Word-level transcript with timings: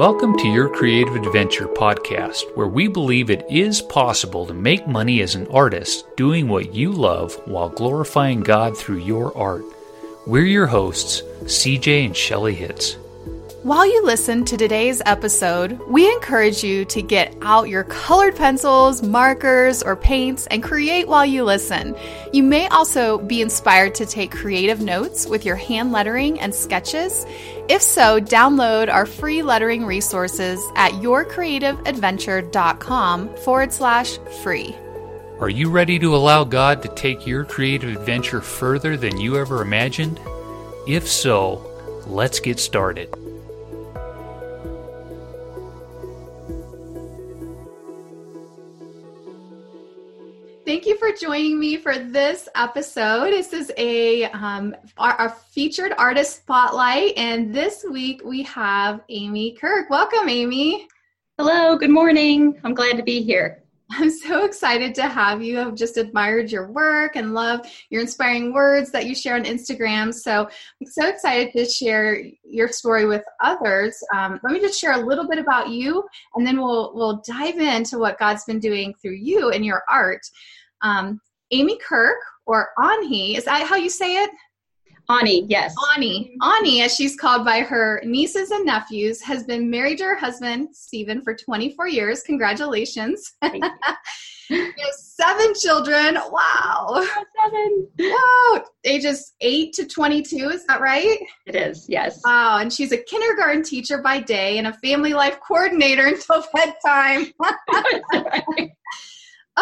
Welcome 0.00 0.38
to 0.38 0.48
Your 0.48 0.70
Creative 0.70 1.14
Adventure 1.14 1.66
podcast, 1.66 2.56
where 2.56 2.66
we 2.66 2.88
believe 2.88 3.28
it 3.28 3.44
is 3.50 3.82
possible 3.82 4.46
to 4.46 4.54
make 4.54 4.86
money 4.88 5.20
as 5.20 5.34
an 5.34 5.46
artist 5.48 6.06
doing 6.16 6.48
what 6.48 6.74
you 6.74 6.90
love 6.90 7.34
while 7.46 7.68
glorifying 7.68 8.40
God 8.40 8.74
through 8.74 9.00
your 9.00 9.36
art. 9.36 9.62
We're 10.26 10.46
your 10.46 10.66
hosts, 10.66 11.20
CJ 11.42 12.06
and 12.06 12.16
Shelly 12.16 12.54
Hitz. 12.54 12.96
While 13.62 13.84
you 13.84 14.02
listen 14.02 14.46
to 14.46 14.56
today's 14.56 15.02
episode, 15.04 15.78
we 15.86 16.10
encourage 16.10 16.64
you 16.64 16.86
to 16.86 17.02
get 17.02 17.36
out 17.42 17.68
your 17.68 17.84
colored 17.84 18.34
pencils, 18.34 19.02
markers, 19.02 19.82
or 19.82 19.96
paints 19.96 20.46
and 20.46 20.62
create 20.62 21.06
while 21.06 21.26
you 21.26 21.44
listen. 21.44 21.94
You 22.32 22.42
may 22.42 22.68
also 22.68 23.18
be 23.18 23.42
inspired 23.42 23.94
to 23.96 24.06
take 24.06 24.30
creative 24.30 24.80
notes 24.80 25.26
with 25.26 25.44
your 25.44 25.56
hand 25.56 25.92
lettering 25.92 26.40
and 26.40 26.54
sketches. 26.54 27.26
If 27.68 27.82
so, 27.82 28.18
download 28.18 28.90
our 28.90 29.04
free 29.04 29.42
lettering 29.42 29.84
resources 29.84 30.58
at 30.74 30.92
yourcreativeadventure.com 30.92 33.36
forward 33.36 33.72
slash 33.74 34.16
free. 34.42 34.74
Are 35.38 35.50
you 35.50 35.68
ready 35.68 35.98
to 35.98 36.16
allow 36.16 36.44
God 36.44 36.80
to 36.80 36.88
take 36.94 37.26
your 37.26 37.44
creative 37.44 37.94
adventure 37.94 38.40
further 38.40 38.96
than 38.96 39.20
you 39.20 39.36
ever 39.36 39.60
imagined? 39.60 40.18
If 40.86 41.06
so, 41.06 41.66
let's 42.06 42.40
get 42.40 42.58
started. 42.58 43.14
Thank 50.70 50.86
you 50.86 50.96
for 50.98 51.10
joining 51.10 51.58
me 51.58 51.78
for 51.78 51.98
this 51.98 52.48
episode. 52.54 53.32
This 53.32 53.52
is 53.52 53.72
a 53.76 54.26
um, 54.26 54.76
our, 54.98 55.14
our, 55.14 55.30
featured 55.30 55.92
artist 55.98 56.36
spotlight, 56.36 57.14
and 57.16 57.52
this 57.52 57.84
week 57.90 58.22
we 58.24 58.44
have 58.44 59.00
Amy 59.08 59.56
Kirk. 59.56 59.90
Welcome, 59.90 60.28
Amy. 60.28 60.86
Hello. 61.38 61.76
Good 61.76 61.90
morning. 61.90 62.56
I'm 62.62 62.74
glad 62.74 62.96
to 62.98 63.02
be 63.02 63.20
here. 63.20 63.64
I'm 63.90 64.10
so 64.10 64.44
excited 64.44 64.94
to 64.94 65.08
have 65.08 65.42
you. 65.42 65.60
I've 65.60 65.74
just 65.74 65.96
admired 65.96 66.52
your 66.52 66.70
work 66.70 67.16
and 67.16 67.34
love 67.34 67.66
your 67.90 68.00
inspiring 68.02 68.52
words 68.52 68.92
that 68.92 69.06
you 69.06 69.16
share 69.16 69.34
on 69.34 69.42
Instagram. 69.42 70.14
So 70.14 70.48
I'm 70.80 70.86
so 70.86 71.08
excited 71.08 71.52
to 71.54 71.64
share 71.64 72.22
your 72.44 72.68
story 72.68 73.06
with 73.06 73.24
others. 73.42 74.00
Um, 74.14 74.38
let 74.44 74.52
me 74.52 74.60
just 74.60 74.80
share 74.80 74.92
a 74.92 75.04
little 75.04 75.26
bit 75.26 75.40
about 75.40 75.70
you, 75.70 76.04
and 76.36 76.46
then 76.46 76.60
we'll 76.60 76.92
we'll 76.94 77.24
dive 77.26 77.58
into 77.58 77.98
what 77.98 78.20
God's 78.20 78.44
been 78.44 78.60
doing 78.60 78.94
through 79.02 79.16
you 79.16 79.50
and 79.50 79.64
your 79.64 79.82
art. 79.90 80.22
Um, 80.82 81.20
Amy 81.50 81.78
Kirk, 81.78 82.18
or 82.46 82.70
Ahni, 82.78 83.36
is 83.36 83.44
that 83.44 83.66
how 83.66 83.76
you 83.76 83.90
say 83.90 84.22
it? 84.22 84.30
Ahni, 85.08 85.44
yes. 85.48 85.74
Ahni. 85.76 86.36
Ahni, 86.40 86.84
as 86.84 86.94
she's 86.94 87.16
called 87.16 87.44
by 87.44 87.60
her 87.60 88.00
nieces 88.04 88.52
and 88.52 88.64
nephews, 88.64 89.20
has 89.22 89.42
been 89.42 89.68
married 89.68 89.98
to 89.98 90.04
her 90.04 90.14
husband, 90.14 90.68
Stephen, 90.72 91.20
for 91.22 91.34
24 91.34 91.88
years. 91.88 92.22
Congratulations. 92.22 93.32
seven 95.20 95.52
children. 95.60 96.16
Wow. 96.30 97.04
Seven. 97.42 97.88
Wow. 97.98 98.64
Ages 98.84 99.32
8 99.40 99.72
to 99.74 99.86
22, 99.86 100.48
is 100.50 100.64
that 100.66 100.80
right? 100.80 101.18
It 101.46 101.56
is, 101.56 101.86
yes. 101.88 102.20
Wow. 102.24 102.58
And 102.58 102.72
she's 102.72 102.92
a 102.92 102.96
kindergarten 102.98 103.64
teacher 103.64 104.00
by 104.02 104.20
day 104.20 104.58
and 104.58 104.68
a 104.68 104.72
family 104.74 105.12
life 105.12 105.38
coordinator 105.46 106.06
until 106.08 106.44
bedtime. 106.54 107.32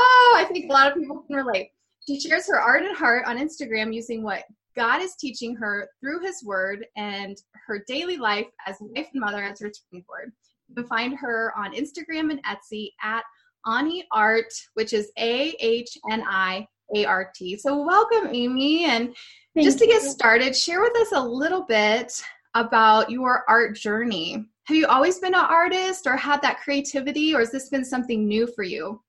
Oh, 0.00 0.34
I 0.36 0.44
think 0.44 0.70
a 0.70 0.72
lot 0.72 0.86
of 0.86 0.96
people 0.96 1.24
can 1.26 1.34
relate. 1.34 1.70
She 2.06 2.20
shares 2.20 2.46
her 2.46 2.60
art 2.60 2.84
and 2.84 2.96
heart 2.96 3.24
on 3.26 3.36
Instagram 3.36 3.92
using 3.92 4.22
what 4.22 4.44
God 4.76 5.02
is 5.02 5.16
teaching 5.16 5.56
her 5.56 5.88
through 6.00 6.20
His 6.20 6.44
Word 6.44 6.86
and 6.96 7.36
her 7.66 7.82
daily 7.88 8.16
life 8.16 8.46
as 8.64 8.76
wife 8.80 9.08
and 9.12 9.20
mother 9.20 9.42
as 9.42 9.60
her 9.60 9.72
springboard. 9.72 10.30
You 10.68 10.76
can 10.76 10.86
find 10.86 11.16
her 11.18 11.52
on 11.56 11.74
Instagram 11.74 12.30
and 12.30 12.40
Etsy 12.44 12.90
at 13.02 13.24
Ahni 13.66 14.04
Art, 14.12 14.52
which 14.74 14.92
is 14.92 15.10
A 15.18 15.56
H 15.58 15.98
N 16.12 16.22
I 16.28 16.68
A 16.94 17.04
R 17.04 17.32
T. 17.34 17.56
So, 17.56 17.82
welcome, 17.82 18.28
Amy. 18.32 18.84
And 18.84 19.16
Thank 19.54 19.64
just 19.64 19.80
to 19.80 19.86
get 19.86 20.02
started, 20.02 20.54
share 20.54 20.80
with 20.80 20.96
us 20.96 21.10
a 21.10 21.20
little 21.20 21.62
bit 21.62 22.22
about 22.54 23.10
your 23.10 23.44
art 23.48 23.74
journey. 23.74 24.46
Have 24.64 24.76
you 24.76 24.86
always 24.86 25.18
been 25.18 25.34
an 25.34 25.44
artist 25.44 26.06
or 26.06 26.16
had 26.16 26.40
that 26.42 26.60
creativity, 26.60 27.34
or 27.34 27.40
has 27.40 27.50
this 27.50 27.68
been 27.68 27.84
something 27.84 28.28
new 28.28 28.46
for 28.46 28.62
you? 28.62 29.00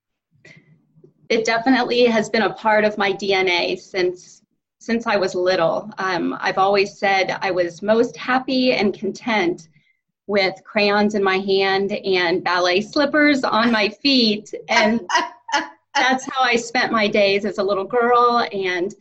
It 1.29 1.45
definitely 1.45 2.06
has 2.06 2.28
been 2.29 2.41
a 2.41 2.53
part 2.53 2.84
of 2.84 2.97
my 2.97 3.13
DNA 3.13 3.79
since 3.79 4.41
since 4.81 5.06
I 5.06 5.17
was 5.17 5.35
little. 5.35 5.91
Um, 5.97 6.38
I've 6.40 6.57
always 6.57 6.97
said 6.97 7.38
I 7.41 7.51
was 7.51 7.81
most 7.81 8.16
happy 8.16 8.72
and 8.72 8.94
content 8.94 9.68
with 10.25 10.56
crayons 10.63 11.16
in 11.16 11.23
my 11.23 11.38
hand 11.38 11.91
and 11.91 12.44
ballet 12.44 12.81
slippers 12.81 13.44
on 13.44 13.72
my 13.72 13.89
feet, 13.89 14.53
and 14.69 15.01
that's 15.95 16.25
how 16.25 16.41
I 16.41 16.56
spent 16.56 16.91
my 16.91 17.07
days 17.07 17.45
as 17.45 17.57
a 17.57 17.63
little 17.63 17.84
girl. 17.84 18.47
And 18.53 18.95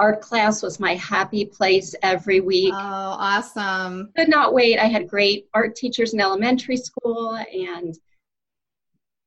art 0.00 0.20
class 0.20 0.62
was 0.62 0.80
my 0.80 0.96
happy 0.96 1.44
place 1.44 1.94
every 2.02 2.40
week. 2.40 2.74
Oh, 2.74 2.78
awesome! 2.78 4.10
Could 4.16 4.28
not 4.28 4.52
wait. 4.52 4.78
I 4.78 4.86
had 4.86 5.08
great 5.08 5.48
art 5.54 5.76
teachers 5.76 6.12
in 6.12 6.20
elementary 6.20 6.76
school 6.76 7.36
and 7.36 7.96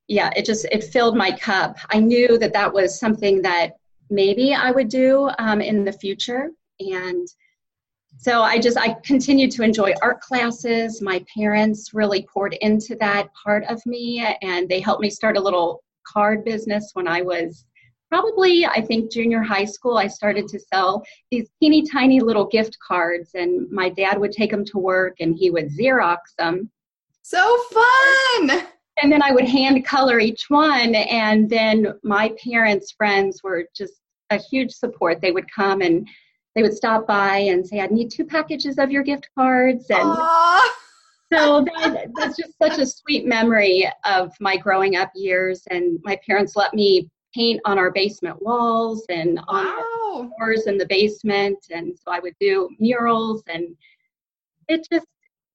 yeah, 0.08 0.30
it 0.34 0.46
just 0.46 0.66
it 0.72 0.84
filled 0.84 1.16
my 1.16 1.30
cup. 1.30 1.76
I 1.90 2.00
knew 2.00 2.38
that 2.38 2.54
that 2.54 2.72
was 2.72 2.98
something 2.98 3.42
that 3.42 3.76
maybe 4.10 4.54
I 4.54 4.70
would 4.70 4.88
do 4.88 5.30
um, 5.38 5.60
in 5.60 5.84
the 5.84 5.92
future, 5.92 6.50
and 6.80 7.28
so 8.16 8.42
I 8.42 8.58
just 8.58 8.78
I 8.78 8.94
continued 9.04 9.50
to 9.52 9.62
enjoy 9.62 9.92
art 10.02 10.20
classes. 10.20 11.02
My 11.02 11.24
parents 11.36 11.92
really 11.92 12.26
poured 12.32 12.54
into 12.62 12.96
that 12.96 13.28
part 13.34 13.64
of 13.68 13.84
me, 13.84 14.26
and 14.40 14.66
they 14.66 14.80
helped 14.80 15.02
me 15.02 15.10
start 15.10 15.36
a 15.36 15.40
little 15.40 15.84
card 16.06 16.42
business 16.42 16.90
when 16.94 17.06
I 17.06 17.20
was 17.20 17.66
probably 18.08 18.64
I 18.64 18.80
think 18.80 19.12
junior 19.12 19.42
high 19.42 19.66
school. 19.66 19.98
I 19.98 20.06
started 20.06 20.48
to 20.48 20.58
sell 20.58 21.04
these 21.30 21.50
teeny 21.60 21.82
tiny 21.82 22.20
little 22.20 22.46
gift 22.46 22.78
cards, 22.86 23.32
and 23.34 23.70
my 23.70 23.90
dad 23.90 24.18
would 24.18 24.32
take 24.32 24.50
them 24.50 24.64
to 24.64 24.78
work, 24.78 25.16
and 25.20 25.36
he 25.36 25.50
would 25.50 25.68
Xerox 25.68 26.16
them. 26.38 26.70
So 27.20 27.62
fun! 27.70 28.68
And 29.02 29.12
then 29.12 29.22
I 29.22 29.32
would 29.32 29.46
hand 29.46 29.84
color 29.84 30.18
each 30.20 30.46
one. 30.48 30.94
And 30.94 31.48
then 31.48 31.94
my 32.02 32.34
parents' 32.42 32.92
friends 32.92 33.42
were 33.42 33.64
just 33.74 33.94
a 34.30 34.36
huge 34.38 34.72
support. 34.72 35.20
They 35.20 35.32
would 35.32 35.50
come 35.50 35.80
and 35.80 36.06
they 36.54 36.62
would 36.62 36.74
stop 36.74 37.06
by 37.06 37.38
and 37.38 37.66
say, 37.66 37.80
I 37.80 37.86
need 37.86 38.10
two 38.10 38.24
packages 38.24 38.78
of 38.78 38.90
your 38.90 39.02
gift 39.02 39.28
cards. 39.36 39.86
And 39.90 40.00
Aww. 40.00 40.60
so 41.32 41.64
that, 41.64 42.08
that's 42.16 42.36
just 42.36 42.58
such 42.58 42.78
a 42.78 42.86
sweet 42.86 43.26
memory 43.26 43.90
of 44.04 44.32
my 44.40 44.56
growing 44.56 44.96
up 44.96 45.10
years. 45.14 45.62
And 45.70 46.00
my 46.02 46.18
parents 46.26 46.56
let 46.56 46.74
me 46.74 47.08
paint 47.34 47.60
on 47.64 47.78
our 47.78 47.90
basement 47.92 48.42
walls 48.42 49.04
and 49.08 49.36
wow. 49.36 49.44
on 49.48 49.66
our 49.66 50.30
floors 50.36 50.66
in 50.66 50.78
the 50.78 50.86
basement. 50.86 51.58
And 51.70 51.96
so 51.96 52.10
I 52.10 52.18
would 52.18 52.34
do 52.40 52.68
murals 52.80 53.42
and 53.48 53.76
it 54.68 54.86
just 54.90 55.06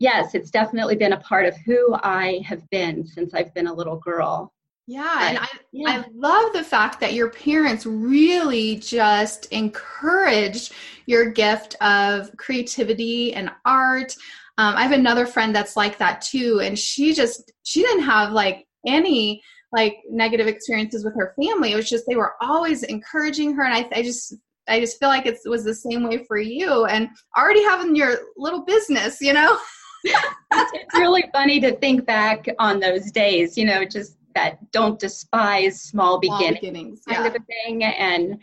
yes, 0.04 0.36
it's 0.36 0.52
definitely 0.52 0.98
been 0.98 1.14
a 1.14 1.20
part 1.22 1.46
of 1.46 1.56
who 1.66 1.96
I 2.04 2.44
have 2.46 2.70
been 2.70 3.08
since 3.08 3.34
I've 3.34 3.54
been 3.54 3.68
a 3.68 3.74
little 3.74 3.96
girl. 3.96 4.54
Yeah, 4.86 5.30
and 5.30 5.38
I, 5.38 5.48
yeah. 5.72 5.90
I 5.90 6.06
love 6.14 6.52
the 6.52 6.64
fact 6.64 7.00
that 7.00 7.14
your 7.14 7.30
parents 7.30 7.86
really 7.86 8.76
just 8.76 9.46
encouraged 9.46 10.74
your 11.06 11.32
gift 11.32 11.76
of 11.82 12.36
creativity 12.36 13.34
and 13.34 13.50
art. 13.64 14.14
Um, 14.58 14.76
I 14.76 14.84
have 14.84 14.92
another 14.92 15.26
friend 15.26 15.56
that's 15.56 15.78
like 15.78 15.98
that 16.00 16.20
too, 16.20 16.60
and 16.62 16.78
she 16.78 17.14
just 17.14 17.54
she 17.64 17.82
didn't 17.82 18.04
have 18.04 18.34
like 18.34 18.68
any 18.86 19.42
like 19.72 20.00
negative 20.10 20.48
experiences 20.48 21.06
with 21.06 21.16
her 21.16 21.34
family. 21.42 21.72
It 21.72 21.78
was 21.78 21.90
just 21.90 22.04
they 22.10 22.18
were 22.18 22.34
always 22.42 22.84
encouraging 22.84 23.54
her, 23.54 23.64
and 23.64 23.74
I, 23.74 23.88
I 23.98 24.04
just 24.04 24.36
I 24.68 24.82
just 24.82 25.00
feel 25.00 25.08
like 25.08 25.26
it 25.26 25.40
was 25.46 25.64
the 25.64 25.74
same 25.74 26.04
way 26.04 26.26
for 26.26 26.38
you, 26.38 26.84
and 26.88 27.08
already 27.38 27.64
having 27.64 27.96
your 27.96 28.18
little 28.36 28.66
business, 28.66 29.22
you 29.22 29.32
know. 29.32 29.58
it's 30.04 30.96
really 30.96 31.24
funny 31.32 31.60
to 31.62 31.76
think 31.78 32.06
back 32.06 32.48
on 32.60 32.80
those 32.80 33.12
days, 33.12 33.58
you 33.58 33.66
know, 33.66 33.86
just 33.86 34.18
that 34.36 34.72
don't 34.72 35.00
despise 35.00 35.82
small, 35.82 36.20
small 36.22 36.38
beginnings, 36.38 36.60
beginnings 36.60 37.02
yeah. 37.08 37.16
kind 37.16 37.28
of 37.28 37.36
a 37.36 37.46
thing. 37.46 37.84
And 37.84 38.42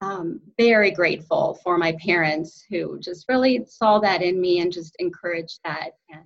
um, 0.00 0.40
very 0.58 0.90
grateful 0.90 1.58
for 1.62 1.76
my 1.76 1.92
parents 2.04 2.64
who 2.68 2.98
just 3.00 3.26
really 3.28 3.64
saw 3.66 3.98
that 4.00 4.22
in 4.22 4.40
me 4.40 4.60
and 4.60 4.72
just 4.72 4.94
encouraged 4.98 5.60
that. 5.64 5.90
And 6.10 6.24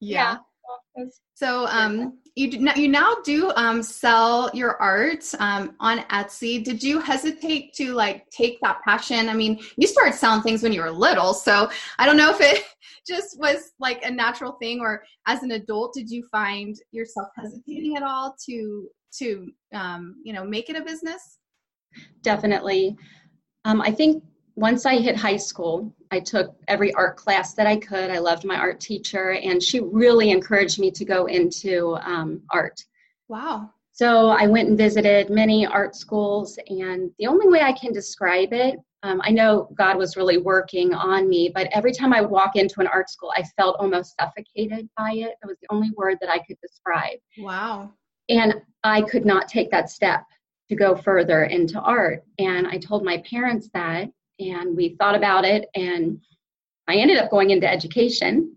yeah. 0.00 0.32
yeah 0.32 0.36
so 1.34 1.66
um, 1.66 2.18
you 2.34 2.48
you 2.76 2.88
now 2.88 3.16
do 3.24 3.50
um, 3.56 3.82
sell 3.82 4.50
your 4.54 4.80
art 4.80 5.24
um, 5.38 5.74
on 5.80 6.00
Etsy. 6.10 6.62
Did 6.62 6.82
you 6.82 7.00
hesitate 7.00 7.72
to 7.74 7.92
like 7.92 8.28
take 8.30 8.58
that 8.62 8.82
passion? 8.82 9.28
I 9.28 9.34
mean, 9.34 9.60
you 9.76 9.86
started 9.86 10.14
selling 10.14 10.42
things 10.42 10.62
when 10.62 10.72
you 10.72 10.82
were 10.82 10.90
little, 10.90 11.34
so 11.34 11.70
I 11.98 12.06
don't 12.06 12.16
know 12.16 12.30
if 12.30 12.40
it 12.40 12.64
just 13.06 13.38
was 13.38 13.72
like 13.78 14.04
a 14.04 14.10
natural 14.10 14.52
thing, 14.52 14.80
or 14.80 15.02
as 15.26 15.42
an 15.42 15.52
adult, 15.52 15.94
did 15.94 16.10
you 16.10 16.24
find 16.30 16.76
yourself 16.92 17.28
hesitating 17.36 17.96
at 17.96 18.02
all 18.02 18.34
to 18.46 18.88
to 19.18 19.48
um, 19.74 20.16
you 20.22 20.32
know 20.32 20.44
make 20.44 20.70
it 20.70 20.76
a 20.76 20.82
business? 20.82 21.38
Definitely. 22.22 22.96
Um, 23.64 23.80
I 23.80 23.90
think 23.90 24.22
once 24.60 24.84
I 24.84 24.98
hit 24.98 25.16
high 25.16 25.38
school, 25.38 25.90
I 26.10 26.20
took 26.20 26.54
every 26.68 26.92
art 26.92 27.16
class 27.16 27.54
that 27.54 27.66
I 27.66 27.78
could. 27.78 28.10
I 28.10 28.18
loved 28.18 28.44
my 28.44 28.56
art 28.56 28.78
teacher, 28.78 29.32
and 29.32 29.62
she 29.62 29.80
really 29.80 30.30
encouraged 30.30 30.78
me 30.78 30.90
to 30.90 31.04
go 31.04 31.24
into 31.24 31.96
um, 32.02 32.42
art. 32.50 32.84
Wow. 33.28 33.70
So 33.92 34.28
I 34.28 34.46
went 34.46 34.68
and 34.68 34.76
visited 34.76 35.30
many 35.30 35.66
art 35.66 35.96
schools, 35.96 36.58
and 36.68 37.10
the 37.18 37.26
only 37.26 37.48
way 37.48 37.62
I 37.62 37.72
can 37.72 37.94
describe 37.94 38.52
it, 38.52 38.78
um, 39.02 39.22
I 39.24 39.30
know 39.30 39.70
God 39.74 39.96
was 39.96 40.18
really 40.18 40.36
working 40.36 40.92
on 40.92 41.26
me, 41.26 41.50
but 41.54 41.68
every 41.72 41.92
time 41.92 42.12
I 42.12 42.20
would 42.20 42.30
walk 42.30 42.54
into 42.56 42.80
an 42.80 42.86
art 42.86 43.08
school, 43.08 43.32
I 43.34 43.42
felt 43.56 43.76
almost 43.80 44.14
suffocated 44.20 44.90
by 44.94 45.12
it. 45.12 45.36
It 45.42 45.46
was 45.46 45.56
the 45.62 45.72
only 45.72 45.90
word 45.96 46.18
that 46.20 46.28
I 46.28 46.38
could 46.38 46.58
describe. 46.60 47.18
Wow. 47.38 47.94
And 48.28 48.60
I 48.84 49.00
could 49.00 49.24
not 49.24 49.48
take 49.48 49.70
that 49.70 49.88
step 49.88 50.26
to 50.68 50.76
go 50.76 50.94
further 50.94 51.44
into 51.44 51.80
art. 51.80 52.24
And 52.38 52.66
I 52.66 52.76
told 52.76 53.04
my 53.04 53.22
parents 53.28 53.70
that, 53.72 54.10
and 54.40 54.76
we 54.76 54.96
thought 54.98 55.14
about 55.14 55.44
it, 55.44 55.68
and 55.74 56.20
I 56.88 56.96
ended 56.96 57.18
up 57.18 57.30
going 57.30 57.50
into 57.50 57.70
education. 57.70 58.56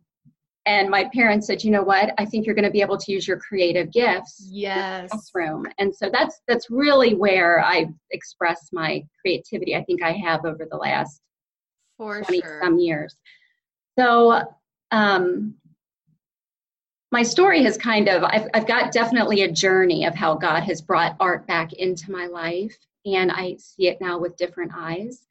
And 0.66 0.90
my 0.90 1.10
parents 1.14 1.48
said 1.48 1.64
you 1.64 1.72
know 1.72 1.84
what? 1.84 2.14
I 2.18 2.24
think 2.26 2.46
you're 2.46 2.56
going 2.56 2.64
to 2.64 2.72
be 2.72 2.82
able 2.82 2.98
to 2.98 3.12
use 3.12 3.28
your 3.28 3.38
creative 3.38 3.92
gifts 3.92 4.48
yes. 4.50 5.12
classroom. 5.12 5.68
And 5.78 5.94
so 5.94 6.10
that's 6.12 6.40
that's 6.48 6.70
really 6.70 7.16
where 7.16 7.62
i 7.64 7.88
express 8.12 8.70
my 8.72 9.04
creativity 9.20 9.76
i 9.76 9.84
think 9.84 10.02
i 10.02 10.14
have 10.14 10.46
over 10.46 10.66
the 10.70 10.78
last 10.78 11.22
for 11.98 12.22
20 12.22 12.42
sure. 12.42 12.62
some 12.64 12.80
years. 12.80 13.16
So 14.00 14.42
um 14.92 15.56
my 17.12 17.24
story 17.24 17.62
has 17.64 17.78
kind 17.78 18.10
of 18.10 18.24
I've, 18.24 18.48
I've 18.54 18.68
got 18.68 18.92
definitely 18.92 19.44
a 19.44 19.52
journey 19.52 20.06
of 20.06 20.16
how 20.16 20.36
god 20.36 20.64
has 20.64 20.82
brought 20.82 21.16
art 21.20 21.46
back 21.46 21.74
into 21.74 22.12
my 22.12 22.26
life 22.26 22.76
and 23.06 23.32
i 23.32 23.56
see 23.60 23.88
it 23.88 24.02
now 24.02 24.18
with 24.18 24.36
different 24.36 24.72
eyes 24.76 25.28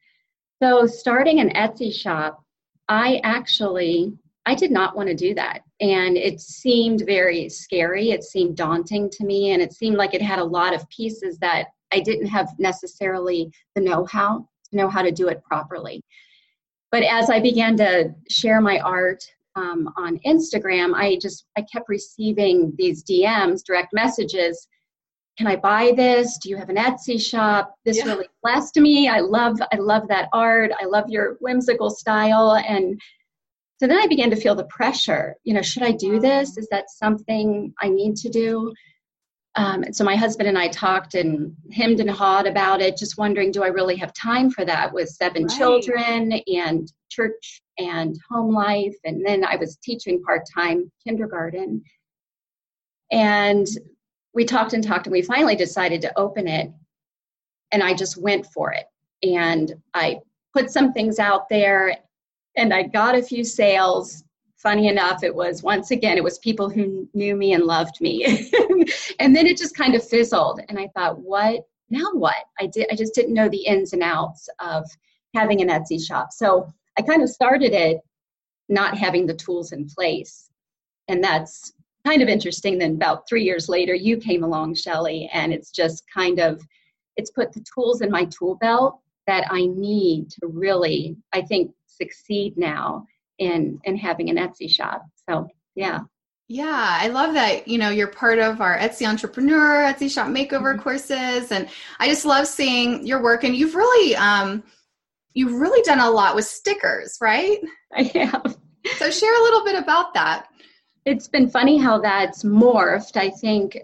so 0.63 0.87
starting 0.87 1.39
an 1.39 1.49
etsy 1.51 1.93
shop 1.93 2.43
i 2.89 3.19
actually 3.23 4.13
I 4.45 4.55
did 4.55 4.71
not 4.71 4.95
want 4.95 5.07
to 5.07 5.15
do 5.15 5.33
that. 5.35 5.61
And 5.79 6.17
it 6.17 6.41
seemed 6.41 7.03
very 7.05 7.47
scary. 7.49 8.11
It 8.11 8.23
seemed 8.23 8.57
daunting 8.57 9.09
to 9.11 9.25
me. 9.25 9.51
And 9.51 9.61
it 9.61 9.73
seemed 9.73 9.95
like 9.95 10.13
it 10.13 10.21
had 10.21 10.39
a 10.39 10.43
lot 10.43 10.73
of 10.73 10.87
pieces 10.89 11.37
that 11.39 11.67
I 11.93 11.99
didn't 11.99 12.27
have 12.27 12.49
necessarily 12.59 13.51
the 13.75 13.81
know 13.81 14.05
how 14.05 14.47
to 14.69 14.75
know 14.75 14.89
how 14.89 15.01
to 15.01 15.11
do 15.11 15.29
it 15.29 15.43
properly. 15.43 16.03
But 16.91 17.03
as 17.03 17.29
I 17.29 17.39
began 17.39 17.77
to 17.77 18.13
share 18.29 18.59
my 18.59 18.79
art 18.79 19.23
um, 19.55 19.89
on 19.97 20.19
Instagram, 20.25 20.93
I 20.93 21.17
just 21.21 21.45
I 21.57 21.61
kept 21.61 21.87
receiving 21.87 22.73
these 22.77 23.03
DMs, 23.03 23.63
direct 23.63 23.93
messages. 23.93 24.67
Can 25.37 25.47
I 25.47 25.55
buy 25.55 25.93
this? 25.95 26.37
Do 26.37 26.49
you 26.49 26.57
have 26.57 26.69
an 26.69 26.75
Etsy 26.75 27.19
shop? 27.19 27.75
This 27.85 27.97
yeah. 27.97 28.05
really 28.05 28.27
blessed 28.43 28.77
me. 28.77 29.09
I 29.09 29.19
love 29.19 29.59
I 29.71 29.77
love 29.77 30.07
that 30.09 30.29
art. 30.31 30.71
I 30.79 30.85
love 30.85 31.09
your 31.09 31.37
whimsical 31.39 31.89
style 31.89 32.55
and 32.67 33.01
so 33.79 33.87
then 33.87 33.99
I 33.99 34.07
began 34.07 34.29
to 34.29 34.35
feel 34.35 34.55
the 34.55 34.65
pressure. 34.65 35.35
You 35.43 35.53
know, 35.53 35.61
should 35.61 35.83
I 35.83 35.91
do 35.91 36.19
this? 36.19 36.57
Is 36.57 36.67
that 36.71 36.89
something 36.89 37.73
I 37.81 37.89
need 37.89 38.15
to 38.17 38.29
do? 38.29 38.71
Um, 39.55 39.83
and 39.83 39.95
so 39.95 40.03
my 40.03 40.15
husband 40.15 40.49
and 40.49 40.57
I 40.57 40.67
talked 40.69 41.15
and 41.15 41.55
hemmed 41.71 41.99
and 41.99 42.09
hawed 42.09 42.47
about 42.47 42.81
it, 42.81 42.97
just 42.97 43.17
wondering, 43.17 43.51
do 43.51 43.63
I 43.63 43.67
really 43.67 43.95
have 43.97 44.13
time 44.13 44.49
for 44.49 44.65
that 44.65 44.91
with 44.93 45.09
seven 45.09 45.43
right. 45.43 45.57
children 45.57 46.33
and 46.47 46.91
church 47.09 47.61
and 47.77 48.15
home 48.31 48.53
life? 48.53 48.95
And 49.03 49.23
then 49.25 49.43
I 49.43 49.57
was 49.57 49.77
teaching 49.83 50.23
part 50.23 50.43
time 50.55 50.91
kindergarten. 51.05 51.83
And 53.11 53.67
we 54.33 54.45
talked 54.45 54.73
and 54.73 54.83
talked, 54.83 55.05
and 55.07 55.11
we 55.11 55.21
finally 55.21 55.55
decided 55.55 56.01
to 56.01 56.19
open 56.19 56.47
it. 56.47 56.71
And 57.71 57.83
I 57.83 57.93
just 57.93 58.17
went 58.17 58.45
for 58.47 58.71
it. 58.71 58.85
And 59.23 59.73
I 59.93 60.19
put 60.53 60.69
some 60.69 60.93
things 60.93 61.19
out 61.19 61.49
there 61.49 61.97
and 62.55 62.73
I 62.73 62.83
got 62.83 63.15
a 63.15 63.23
few 63.23 63.43
sales. 63.43 64.23
Funny 64.57 64.87
enough, 64.87 65.23
it 65.23 65.35
was 65.35 65.61
once 65.61 65.91
again, 65.91 66.17
it 66.17 66.23
was 66.23 66.39
people 66.39 66.69
who 66.69 67.09
knew 67.13 67.35
me 67.35 67.53
and 67.53 67.65
loved 67.65 67.99
me. 67.99 68.23
and 69.19 69.35
then 69.35 69.45
it 69.45 69.57
just 69.57 69.75
kind 69.75 69.93
of 69.93 70.07
fizzled. 70.07 70.61
And 70.69 70.79
I 70.79 70.87
thought, 70.95 71.19
what? 71.19 71.63
Now 71.89 72.05
what? 72.13 72.35
I 72.59 72.67
did 72.67 72.87
I 72.91 72.95
just 72.95 73.13
didn't 73.13 73.33
know 73.33 73.49
the 73.49 73.65
ins 73.65 73.93
and 73.93 74.01
outs 74.01 74.47
of 74.59 74.85
having 75.35 75.61
an 75.61 75.67
Etsy 75.67 76.01
shop. 76.01 76.31
So 76.31 76.71
I 76.97 77.01
kind 77.01 77.21
of 77.21 77.29
started 77.29 77.73
it 77.73 77.99
not 78.69 78.97
having 78.97 79.25
the 79.25 79.33
tools 79.33 79.73
in 79.73 79.87
place. 79.87 80.49
And 81.09 81.21
that's 81.23 81.73
kind 82.05 82.21
of 82.21 82.27
interesting. 82.27 82.77
Then 82.77 82.93
about 82.93 83.27
three 83.27 83.43
years 83.43 83.69
later, 83.69 83.93
you 83.93 84.17
came 84.17 84.43
along, 84.43 84.75
Shelly, 84.75 85.29
and 85.33 85.53
it's 85.53 85.71
just 85.71 86.03
kind 86.13 86.39
of 86.39 86.61
it's 87.15 87.31
put 87.31 87.53
the 87.53 87.63
tools 87.73 88.01
in 88.01 88.09
my 88.09 88.25
tool 88.25 88.55
belt 88.55 88.99
that 89.27 89.45
I 89.49 89.67
need 89.67 90.31
to 90.31 90.47
really, 90.47 91.15
I 91.31 91.41
think, 91.41 91.71
succeed 91.87 92.57
now 92.57 93.05
in 93.39 93.79
in 93.83 93.97
having 93.97 94.29
an 94.29 94.37
Etsy 94.37 94.69
shop. 94.69 95.05
So 95.29 95.47
yeah. 95.75 96.01
Yeah, 96.49 96.97
I 97.01 97.07
love 97.07 97.33
that. 97.35 97.67
You 97.67 97.77
know, 97.77 97.89
you're 97.89 98.07
part 98.07 98.37
of 98.37 98.59
our 98.59 98.77
Etsy 98.77 99.07
Entrepreneur, 99.07 99.81
Etsy 99.81 100.11
Shop 100.11 100.27
Makeover 100.27 100.73
mm-hmm. 100.73 100.81
courses, 100.81 101.51
and 101.51 101.69
I 101.99 102.07
just 102.07 102.25
love 102.25 102.47
seeing 102.47 103.07
your 103.07 103.23
work. 103.23 103.45
And 103.45 103.55
you've 103.55 103.75
really, 103.75 104.15
um, 104.17 104.61
you've 105.33 105.53
really 105.53 105.81
done 105.83 105.99
a 105.99 106.09
lot 106.09 106.35
with 106.35 106.45
stickers, 106.45 107.17
right? 107.21 107.59
I 107.95 108.03
have. 108.03 108.57
So 108.97 109.09
share 109.09 109.39
a 109.39 109.43
little 109.43 109.63
bit 109.63 109.81
about 109.81 110.13
that. 110.15 110.47
It's 111.05 111.27
been 111.27 111.49
funny 111.49 111.77
how 111.77 111.99
that's 111.99 112.43
morphed. 112.43 113.17
I 113.17 113.29
think 113.29 113.77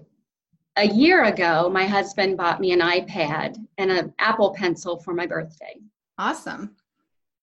a 0.77 0.87
year 0.87 1.25
ago, 1.25 1.69
my 1.69 1.85
husband 1.85 2.37
bought 2.37 2.61
me 2.61 2.71
an 2.71 2.79
iPad 2.79 3.57
and 3.77 3.91
an 3.91 4.13
Apple 4.19 4.53
Pencil 4.53 4.97
for 4.99 5.13
my 5.13 5.25
birthday. 5.25 5.79
Awesome. 6.17 6.75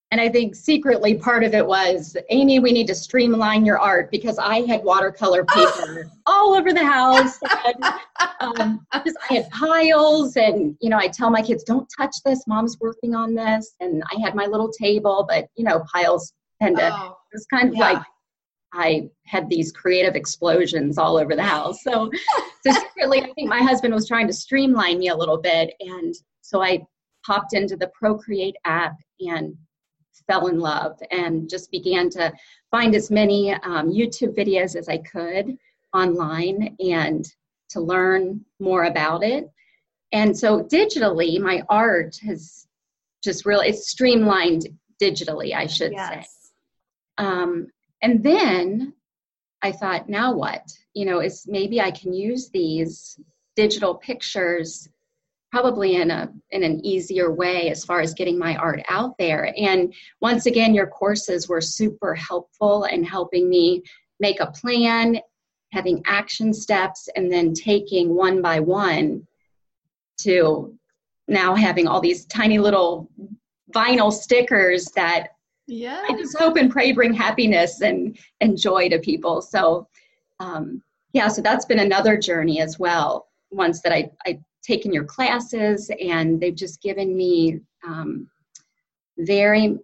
And 0.09 0.21
I 0.21 0.29
think 0.29 0.55
secretly 0.55 1.15
part 1.15 1.43
of 1.43 1.53
it 1.53 1.65
was, 1.65 2.15
Amy, 2.29 2.59
we 2.59 2.71
need 2.71 2.87
to 2.87 2.95
streamline 2.95 3.65
your 3.65 3.77
art 3.77 4.09
because 4.09 4.39
I 4.39 4.61
had 4.65 4.83
watercolor 4.83 5.43
paper 5.53 6.09
all 6.25 6.55
over 6.55 6.71
the 6.71 6.85
house. 6.85 7.37
And, 7.65 7.83
um, 8.39 8.87
I 8.93 9.03
had 9.29 9.49
piles, 9.51 10.37
and 10.37 10.77
you 10.79 10.89
know, 10.89 10.97
I 10.97 11.09
tell 11.09 11.29
my 11.29 11.41
kids, 11.41 11.63
"Don't 11.65 11.87
touch 11.95 12.15
this. 12.23 12.47
Mom's 12.47 12.79
working 12.79 13.15
on 13.15 13.35
this." 13.35 13.75
And 13.81 14.01
I 14.15 14.21
had 14.21 14.33
my 14.33 14.45
little 14.45 14.71
table, 14.71 15.25
but 15.27 15.49
you 15.55 15.65
know, 15.65 15.83
piles 15.93 16.31
tend 16.61 16.77
to. 16.77 16.89
Oh, 16.89 17.17
it 17.31 17.35
was 17.35 17.45
kind 17.47 17.67
of 17.67 17.75
yeah. 17.75 17.91
like 17.91 18.03
I 18.73 19.09
had 19.25 19.49
these 19.49 19.71
creative 19.71 20.15
explosions 20.15 20.97
all 20.97 21.17
over 21.17 21.35
the 21.35 21.43
house. 21.43 21.83
So, 21.83 22.11
so 22.65 22.71
secretly, 22.71 23.21
I 23.21 23.31
think 23.33 23.49
my 23.49 23.61
husband 23.61 23.93
was 23.93 24.07
trying 24.07 24.27
to 24.27 24.33
streamline 24.33 24.99
me 24.99 25.09
a 25.09 25.15
little 25.15 25.37
bit, 25.37 25.73
and 25.79 26.13
so 26.41 26.61
I 26.61 26.85
popped 27.25 27.53
into 27.53 27.75
the 27.75 27.91
Procreate 27.99 28.55
app 28.65 28.95
and 29.19 29.55
fell 30.27 30.47
in 30.47 30.59
love 30.59 30.97
and 31.11 31.49
just 31.49 31.71
began 31.71 32.09
to 32.11 32.31
find 32.71 32.95
as 32.95 33.09
many 33.09 33.53
um, 33.53 33.89
YouTube 33.89 34.35
videos 34.35 34.75
as 34.75 34.89
I 34.89 34.97
could 34.99 35.57
online 35.93 36.75
and 36.79 37.25
to 37.69 37.79
learn 37.79 38.45
more 38.59 38.85
about 38.85 39.23
it. 39.23 39.49
And 40.11 40.37
so 40.37 40.63
digitally, 40.63 41.39
my 41.39 41.63
art 41.69 42.17
has 42.25 42.67
just 43.23 43.45
really 43.45 43.69
it's 43.69 43.89
streamlined 43.89 44.67
digitally, 45.01 45.53
I 45.53 45.67
should 45.67 45.91
yes. 45.91 46.09
say. 46.09 47.25
Um, 47.25 47.67
and 48.01 48.23
then 48.23 48.93
I 49.61 49.71
thought, 49.71 50.07
now 50.07 50.33
what? 50.33 50.61
You 50.93 51.05
know, 51.05 51.19
is 51.19 51.45
maybe 51.47 51.81
I 51.81 51.91
can 51.91 52.13
use 52.13 52.49
these 52.49 53.19
digital 53.55 53.95
pictures 53.95 54.87
probably 55.51 55.95
in 55.95 56.11
a 56.11 56.31
in 56.51 56.63
an 56.63 56.85
easier 56.85 57.33
way 57.33 57.69
as 57.69 57.83
far 57.83 58.01
as 58.01 58.13
getting 58.13 58.37
my 58.37 58.55
art 58.57 58.81
out 58.89 59.17
there 59.17 59.53
and 59.57 59.93
once 60.19 60.45
again 60.45 60.73
your 60.73 60.87
courses 60.87 61.47
were 61.47 61.61
super 61.61 62.13
helpful 62.13 62.83
in 62.83 63.03
helping 63.03 63.49
me 63.49 63.81
make 64.19 64.39
a 64.41 64.51
plan 64.51 65.17
having 65.71 66.03
action 66.05 66.53
steps 66.53 67.07
and 67.15 67.31
then 67.31 67.53
taking 67.53 68.13
one 68.13 68.41
by 68.41 68.59
one 68.59 69.25
to 70.17 70.77
now 71.27 71.55
having 71.55 71.87
all 71.87 72.01
these 72.01 72.25
tiny 72.25 72.59
little 72.59 73.09
vinyl 73.73 74.11
stickers 74.11 74.91
that 74.95 75.29
yeah. 75.67 76.03
I 76.09 76.13
just 76.13 76.37
hope 76.37 76.55
and 76.55 76.71
pray 76.71 76.91
bring 76.91 77.13
happiness 77.13 77.81
and 77.81 78.17
and 78.41 78.57
joy 78.57 78.89
to 78.89 78.99
people. 78.99 79.41
So 79.41 79.87
um, 80.39 80.81
yeah 81.13 81.27
so 81.27 81.41
that's 81.41 81.65
been 81.65 81.79
another 81.79 82.17
journey 82.17 82.61
as 82.61 82.77
well 82.77 83.27
once 83.49 83.81
that 83.81 83.93
i 83.93 84.09
i 84.25 84.39
taken 84.63 84.93
your 84.93 85.05
classes 85.05 85.89
and 86.01 86.39
they've 86.41 86.55
just 86.55 86.81
given 86.81 87.15
me 87.15 87.59
um, 87.87 88.29
very 89.19 89.77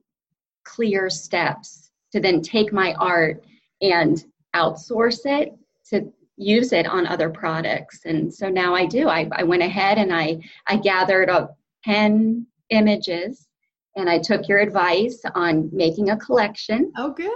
clear 0.66 1.10
steps 1.10 1.92
to 2.12 2.20
then 2.20 2.42
take 2.42 2.74
my 2.74 2.94
art 2.96 3.46
and 3.82 4.26
outsource 4.56 5.22
it 5.26 5.54
to 5.90 6.12
use 6.36 6.74
it 6.74 6.88
on 6.88 7.06
other 7.06 7.30
products. 7.30 8.02
And 8.06 8.34
so 8.34 8.50
now 8.50 8.76
i 8.76 8.86
do. 8.86 9.08
I, 9.08 9.30
I 9.32 9.44
went 9.44 9.64
ahead 9.64 9.98
and 9.98 10.14
i 10.14 10.40
i 10.68 10.76
gathered 10.76 11.30
up 11.30 11.58
10 11.86 12.46
images 12.70 13.48
and 13.96 14.10
i 14.10 14.18
took 14.18 14.48
your 14.48 14.60
advice 14.60 15.22
on 15.36 15.70
making 15.72 16.10
a 16.10 16.18
collection 16.18 16.92
oh 16.98 17.12
good 17.12 17.32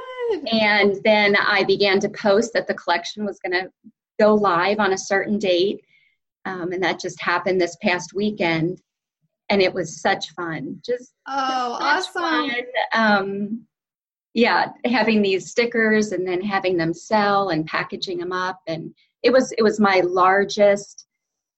and 0.52 0.98
then 1.04 1.36
i 1.36 1.64
began 1.64 2.00
to 2.00 2.10
post 2.10 2.52
that 2.54 2.68
the 2.68 2.74
collection 2.74 3.26
was 3.26 3.40
going 3.40 3.54
to 3.54 3.70
go 4.20 4.34
live 4.34 4.80
on 4.80 4.94
a 4.94 4.98
certain 4.98 5.38
date 5.38 5.82
um, 6.48 6.72
and 6.72 6.82
that 6.82 7.00
just 7.00 7.22
happened 7.22 7.60
this 7.60 7.76
past 7.82 8.14
weekend. 8.14 8.82
and 9.50 9.62
it 9.62 9.74
was 9.74 10.02
such 10.02 10.32
fun. 10.32 10.82
Just 10.86 11.14
oh, 11.28 11.78
awesome! 11.80 12.22
Fun. 12.22 12.52
Um, 12.94 13.68
yeah, 14.34 14.72
having 14.86 15.22
these 15.22 15.50
stickers 15.50 16.12
and 16.12 16.28
then 16.28 16.42
having 16.42 16.78
them 16.78 16.94
sell 16.94 17.50
and 17.50 17.66
packaging 17.66 18.18
them 18.18 18.32
up, 18.32 18.62
and 18.68 18.94
it 19.24 19.32
was 19.32 19.52
it 19.58 19.64
was 19.64 19.80
my 19.80 20.02
largest 20.06 21.06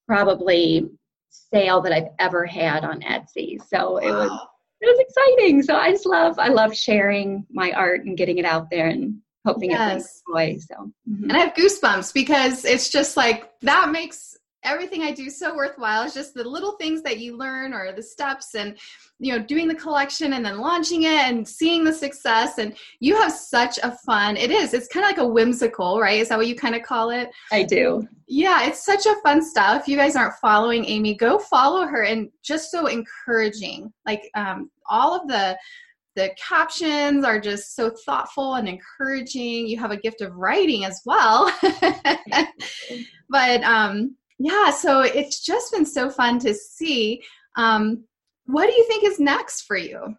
probably 0.07 0.89
sale 1.29 1.81
that 1.81 1.93
I've 1.93 2.11
ever 2.17 2.45
had 2.45 2.83
on 2.83 3.01
Etsy. 3.01 3.59
So 3.67 3.97
it 3.97 4.11
was 4.11 4.31
it 4.81 4.85
was 4.85 4.99
exciting. 4.99 5.63
So 5.63 5.75
I 5.75 5.91
just 5.91 6.05
love 6.05 6.39
I 6.39 6.49
love 6.49 6.75
sharing 6.75 7.45
my 7.51 7.71
art 7.71 8.05
and 8.05 8.17
getting 8.17 8.37
it 8.37 8.45
out 8.45 8.69
there 8.69 8.87
and 8.87 9.17
hoping 9.45 9.71
yes. 9.71 10.21
it 10.27 10.31
brings 10.31 10.65
joy. 10.67 10.75
So 10.75 10.91
mm-hmm. 11.09 11.23
and 11.23 11.33
I 11.33 11.39
have 11.39 11.53
goosebumps 11.53 12.13
because 12.13 12.65
it's 12.65 12.89
just 12.89 13.17
like 13.17 13.49
that 13.61 13.91
makes 13.91 14.28
everything 14.63 15.03
I 15.03 15.11
do 15.11 15.29
so 15.29 15.55
worthwhile. 15.55 16.03
It's 16.03 16.13
just 16.13 16.33
the 16.33 16.43
little 16.43 16.73
things 16.73 17.01
that 17.03 17.19
you 17.19 17.37
learn 17.37 17.73
or 17.73 17.91
the 17.91 18.03
steps 18.03 18.55
and 18.55 18.77
you 19.19 19.31
know 19.31 19.43
doing 19.43 19.67
the 19.67 19.75
collection 19.75 20.33
and 20.33 20.45
then 20.45 20.59
launching 20.59 21.03
it 21.03 21.23
and 21.27 21.47
seeing 21.47 21.83
the 21.83 21.93
success. 21.93 22.57
And 22.57 22.75
you 22.99 23.15
have 23.15 23.31
such 23.31 23.79
a 23.83 23.97
fun 24.05 24.37
it 24.37 24.51
is 24.51 24.73
it's 24.73 24.87
kind 24.87 25.05
of 25.05 25.09
like 25.09 25.19
a 25.19 25.27
whimsical 25.27 25.99
right? 25.99 26.19
Is 26.19 26.29
that 26.29 26.37
what 26.37 26.47
you 26.47 26.55
kind 26.55 26.75
of 26.75 26.83
call 26.83 27.09
it? 27.09 27.29
I 27.51 27.63
do. 27.63 28.07
Yeah 28.27 28.65
it's 28.65 28.85
such 28.85 29.05
a 29.05 29.15
fun 29.23 29.43
stuff 29.43 29.83
if 29.83 29.87
you 29.87 29.97
guys 29.97 30.15
aren't 30.15 30.35
following 30.35 30.85
amy 30.85 31.15
go 31.15 31.39
follow 31.39 31.85
her 31.85 32.03
and 32.03 32.29
just 32.43 32.71
so 32.71 32.87
encouraging. 32.87 33.91
Like 34.05 34.29
um, 34.35 34.69
all 34.89 35.15
of 35.15 35.27
the 35.27 35.57
the 36.15 36.31
captions 36.37 37.23
are 37.23 37.39
just 37.39 37.75
so 37.75 37.91
thoughtful 38.05 38.55
and 38.55 38.67
encouraging. 38.67 39.67
You 39.67 39.77
have 39.77 39.91
a 39.91 39.97
gift 39.97 40.19
of 40.21 40.35
writing 40.35 40.83
as 40.83 41.01
well. 41.05 41.49
But 43.29 43.63
um 43.63 44.15
yeah 44.39 44.71
so 44.71 45.01
it's 45.01 45.45
just 45.45 45.71
been 45.71 45.85
so 45.85 46.09
fun 46.09 46.39
to 46.39 46.53
see 46.53 47.21
um 47.55 48.03
what 48.49 48.65
do 48.65 48.73
you 48.73 48.83
think 48.85 49.03
is 49.03 49.19
next 49.19 49.61
for 49.63 49.77
you? 49.77 50.15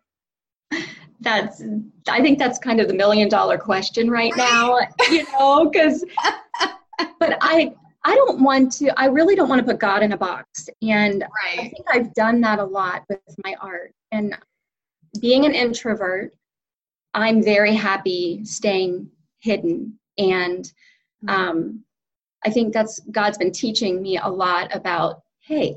That's 1.21 1.63
I 2.09 2.23
think 2.23 2.39
that's 2.39 2.59
kind 2.59 2.81
of 2.81 2.89
the 2.89 2.95
million 2.95 3.29
dollar 3.29 3.59
question 3.59 4.09
right 4.09 4.33
now, 4.37 4.79
you 5.11 5.25
know, 5.33 5.69
because 5.69 6.05
but 7.19 7.37
I 7.41 7.75
I 8.05 8.15
don't 8.15 8.41
want 8.41 8.73
to 8.75 8.99
I 8.99 9.07
really 9.07 9.35
don't 9.35 9.49
want 9.49 9.59
to 9.59 9.67
put 9.67 9.81
God 9.81 10.03
in 10.03 10.13
a 10.13 10.17
box. 10.17 10.69
And 10.81 11.23
right. 11.23 11.59
I 11.59 11.69
think 11.69 11.87
I've 11.93 12.15
done 12.15 12.41
that 12.43 12.61
a 12.61 12.65
lot 12.65 13.03
with 13.09 13.21
my 13.45 13.55
art. 13.61 13.93
And 14.13 14.39
being 15.21 15.45
an 15.45 15.55
introvert, 15.55 16.33
I'm 17.13 17.43
very 17.43 17.75
happy 17.75 18.45
staying 18.45 19.11
hidden. 19.41 19.99
And 20.17 20.65
mm-hmm. 21.25 21.29
um, 21.29 21.85
I 22.45 22.51
think 22.51 22.73
that's 22.73 23.01
God's 23.11 23.39
been 23.39 23.53
teaching 23.53 24.01
me 24.01 24.19
a 24.19 24.29
lot 24.29 24.75
about, 24.75 25.23
hey, 25.41 25.77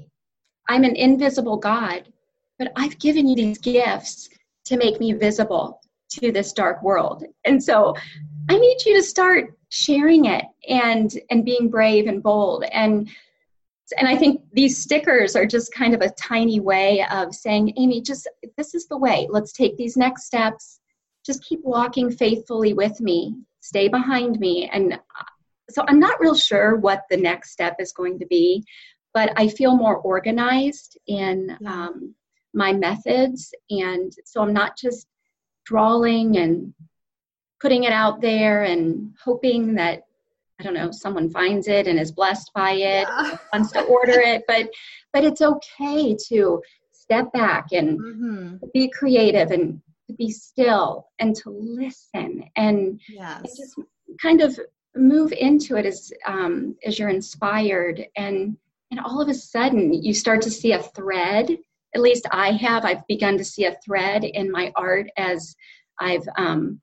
I'm 0.70 0.84
an 0.84 0.96
invisible 0.96 1.58
God, 1.58 2.12
but 2.58 2.72
I've 2.76 3.00
given 3.00 3.28
you 3.28 3.36
these 3.36 3.58
gifts 3.58 4.30
to 4.66 4.78
make 4.78 5.00
me 5.00 5.14
visible 5.14 5.82
to 6.12 6.32
this 6.32 6.54
dark 6.54 6.82
world. 6.84 7.26
And 7.44 7.62
so 7.62 7.96
I 8.50 8.58
need 8.58 8.78
you 8.86 8.96
to 8.96 9.04
start 9.04 9.58
sharing 9.70 10.26
it 10.26 10.46
and 10.70 11.12
and 11.32 11.44
being 11.44 11.68
brave 11.68 12.06
and 12.06 12.22
bold 12.22 12.64
and 12.66 13.10
and 13.98 14.08
I 14.08 14.16
think 14.16 14.42
these 14.54 14.82
stickers 14.82 15.36
are 15.36 15.46
just 15.46 15.74
kind 15.74 15.94
of 15.94 16.02
a 16.02 16.10
tiny 16.12 16.60
way 16.60 17.06
of 17.12 17.36
saying, 17.36 17.74
Amy, 17.78 18.02
just 18.02 18.30
this 18.58 18.74
is 18.74 18.88
the 18.88 18.98
way. 18.98 19.28
Let's 19.30 19.52
take 19.52 19.78
these 19.78 19.98
next 19.98 20.26
steps. 20.26 20.80
Just 21.26 21.44
keep 21.44 21.60
walking 21.64 22.10
faithfully 22.10 22.74
with 22.74 23.00
me. 23.02 23.36
Stay 23.60 23.88
behind 23.88 24.40
me. 24.40 24.70
And 24.72 25.00
so 25.74 25.84
I'm 25.88 26.00
not 26.00 26.20
real 26.20 26.36
sure 26.36 26.78
what 26.78 27.04
the 27.10 27.18
next 27.18 27.52
step 27.52 27.78
is 27.80 27.92
going 27.92 28.20
to 28.20 28.26
be, 28.28 28.64
but 29.14 29.32
I 29.36 29.48
feel 29.48 29.76
more 29.76 29.98
organized 29.98 30.98
in 31.08 31.58
um, 31.66 32.16
my 32.54 32.74
methods. 32.74 33.54
And 33.70 34.12
so 34.26 34.42
I'm 34.42 34.54
not 34.54 34.78
just 34.78 35.08
drawing 35.66 36.38
and 36.38 36.74
putting 37.62 37.84
it 37.86 37.94
out 37.94 38.22
there 38.22 38.64
and 38.64 39.14
hoping 39.24 39.76
that 39.76 40.04
I 40.60 40.64
don't 40.64 40.74
know 40.74 40.92
someone 40.92 41.30
finds 41.30 41.68
it 41.68 41.88
and 41.88 42.00
is 42.00 42.12
blessed 42.12 42.52
by 42.54 42.72
it, 42.72 43.08
yeah. 43.08 43.38
wants 43.52 43.72
to 43.72 43.82
order 43.84 44.20
it, 44.20 44.44
but 44.48 44.70
but 45.12 45.24
it's 45.24 45.42
okay 45.42 46.16
to 46.30 46.62
step 46.92 47.32
back 47.34 47.68
and 47.72 48.00
mm-hmm. 48.00 48.56
be 48.74 48.90
creative 48.90 49.52
and 49.52 49.82
to 50.08 50.14
be 50.16 50.30
still 50.32 51.08
and 51.20 51.36
to 51.36 51.50
listen 51.50 52.44
and, 52.56 53.00
yes. 53.10 53.38
and 53.38 53.48
just 53.48 53.76
kind 54.22 54.42
of 54.42 54.60
move 54.96 55.32
into 55.32 55.76
it 55.76 55.86
as 55.86 56.12
um, 56.26 56.76
as 56.86 57.00
you're 57.00 57.10
inspired 57.10 58.06
and 58.16 58.58
and 58.92 59.00
all 59.00 59.22
of 59.22 59.28
a 59.28 59.34
sudden 59.34 59.94
you 59.94 60.14
start 60.14 60.42
to 60.42 60.52
see 60.52 60.74
a 60.74 60.84
thread 60.84 61.58
at 61.96 62.02
least 62.02 62.26
I 62.32 62.52
have, 62.54 62.86
I've 62.86 63.06
begun 63.08 63.38
to 63.38 63.44
see 63.44 63.66
a 63.66 63.78
thread 63.86 64.24
in 64.24 64.52
my 64.52 64.72
art 64.76 65.08
as 65.18 65.56
I've 66.00 66.28
um, 66.38 66.82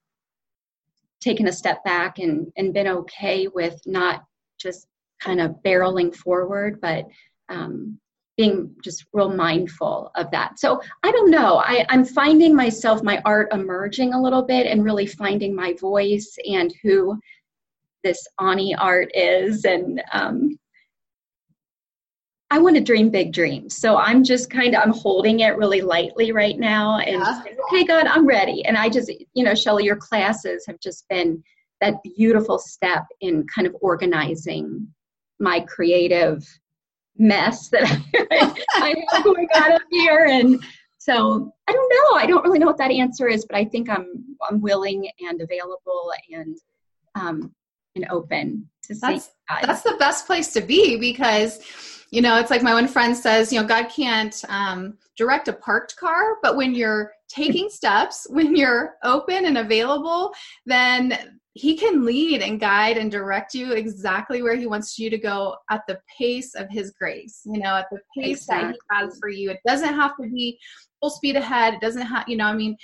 taken 1.21 1.49
a 1.49 1.52
step 1.52 1.83
back 1.85 2.19
and, 2.19 2.52
and 2.57 2.73
been 2.73 2.87
okay 2.87 3.49
with 3.49 3.81
not 3.87 4.25
just 4.59 4.87
kind 5.21 5.40
of 5.40 5.57
barreling 5.64 6.14
forward, 6.14 6.81
but 6.81 7.07
um, 7.49 7.99
being 8.37 8.75
just 8.83 9.05
real 9.12 9.29
mindful 9.29 10.11
of 10.14 10.31
that. 10.31 10.59
So 10.59 10.81
I 11.02 11.11
don't 11.11 11.31
know. 11.31 11.59
I, 11.59 11.85
I'm 11.88 12.05
finding 12.05 12.55
myself, 12.55 13.02
my 13.02 13.21
art 13.25 13.49
emerging 13.52 14.14
a 14.14 14.23
little 14.23 14.43
bit 14.43 14.67
and 14.67 14.85
really 14.85 15.07
finding 15.07 15.55
my 15.55 15.75
voice 15.75 16.38
and 16.49 16.73
who 16.83 17.19
this 18.02 18.26
Ahni 18.40 18.75
art 18.78 19.11
is. 19.14 19.64
And 19.64 20.02
um, 20.12 20.59
I 22.50 22.59
want 22.59 22.76
to 22.76 22.83
dream 22.83 23.11
big 23.11 23.33
dreams. 23.33 23.76
So 23.76 23.97
I'm 23.97 24.25
just 24.25 24.50
kind 24.50 24.75
of 24.75 24.83
I'm 24.83 24.92
holding 24.92 25.40
it 25.40 25.57
really 25.57 25.80
lightly 25.80 26.33
right 26.33 26.59
now 26.59 26.99
and 26.99 27.21
yeah. 27.21 27.42
saying, 27.42 27.57
okay, 27.69 27.85
God, 27.85 28.07
I'm 28.07 28.26
ready. 28.26 28.64
And 28.64 28.76
I 28.76 28.88
just, 28.88 29.11
you 29.35 29.45
know, 29.45 29.54
Shelly, 29.54 29.85
your 29.85 29.97
classes 29.97 30.64
have 30.66 30.80
just 30.80 31.09
been 31.09 31.42
that 31.80 32.02
beautiful 32.02 32.59
step 32.59 33.04
in 33.21 33.47
kind 33.47 33.66
of 33.66 33.76
organizing 33.80 34.87
my 35.38 35.61
creative 35.61 36.47
mess 37.16 37.69
that 37.69 37.85
I 38.73 38.95
have 39.11 39.25
going 39.25 39.49
on 39.54 39.73
up 39.73 39.83
here. 39.90 40.26
And 40.26 40.62
so 40.99 41.52
I 41.69 41.73
don't 41.73 41.92
know. 41.92 42.19
I 42.19 42.26
don't 42.26 42.45
really 42.45 42.59
know 42.59 42.66
what 42.66 42.78
that 42.78 42.90
answer 42.90 43.28
is, 43.28 43.47
but 43.47 43.57
I 43.57 43.64
think 43.64 43.88
I'm 43.88 44.37
I'm 44.49 44.61
willing 44.61 45.09
and 45.21 45.40
available 45.40 46.12
and 46.30 46.59
um, 47.14 47.54
and 47.97 48.07
open 48.11 48.69
to 48.83 48.95
that's, 48.95 49.31
That's 49.63 49.83
the 49.83 49.97
best 49.99 50.27
place 50.27 50.53
to 50.53 50.61
be 50.61 50.97
because 50.99 51.61
you 52.11 52.23
know 52.23 52.39
it's 52.39 52.51
like 52.51 52.63
my 52.63 52.75
one 52.75 52.89
friend 52.89 53.17
says 53.17 53.53
you 53.53 53.61
know 53.61 53.67
god 53.67 53.89
can't 53.89 54.45
um, 54.49 54.97
direct 55.17 55.49
a 55.49 55.53
parked 55.53 55.97
car 55.97 56.37
but 56.43 56.57
when 56.57 56.75
you're 56.75 57.13
taking 57.29 57.69
steps 57.71 58.27
when 58.31 58.55
you're 58.55 58.95
open 59.05 59.47
and 59.47 59.59
available 59.59 60.33
then 60.67 61.39
he 61.55 61.77
can 61.77 62.05
lead 62.05 62.43
and 62.43 62.61
guide 62.61 62.97
and 62.97 63.11
direct 63.11 63.55
you 63.55 63.73
exactly 63.73 64.43
where 64.43 64.55
he 64.55 64.67
wants 64.67 64.99
you 64.99 65.11
to 65.11 65.19
go 65.19 65.57
at 65.71 65.83
the 65.89 65.99
pace 66.17 66.55
of 66.55 66.69
his 66.71 66.93
grace 66.93 67.43
you 67.45 67.61
know 67.61 67.77
at 67.77 67.87
the 67.91 67.99
pace 68.17 68.43
exactly. 68.43 68.73
that 68.73 68.99
he 68.99 69.05
has 69.05 69.19
for 69.19 69.29
you. 69.29 69.51
It 69.51 69.59
doesn't 69.67 69.95
have 69.95 70.13
to 70.21 70.29
be 70.29 70.59
full 71.01 71.11
speed 71.11 71.35
ahead. 71.35 71.75
It 71.75 71.81
doesn't 71.81 72.07
have 72.07 72.29
you 72.29 72.37
know 72.37 72.47
i 72.47 72.55
mean 72.55 72.77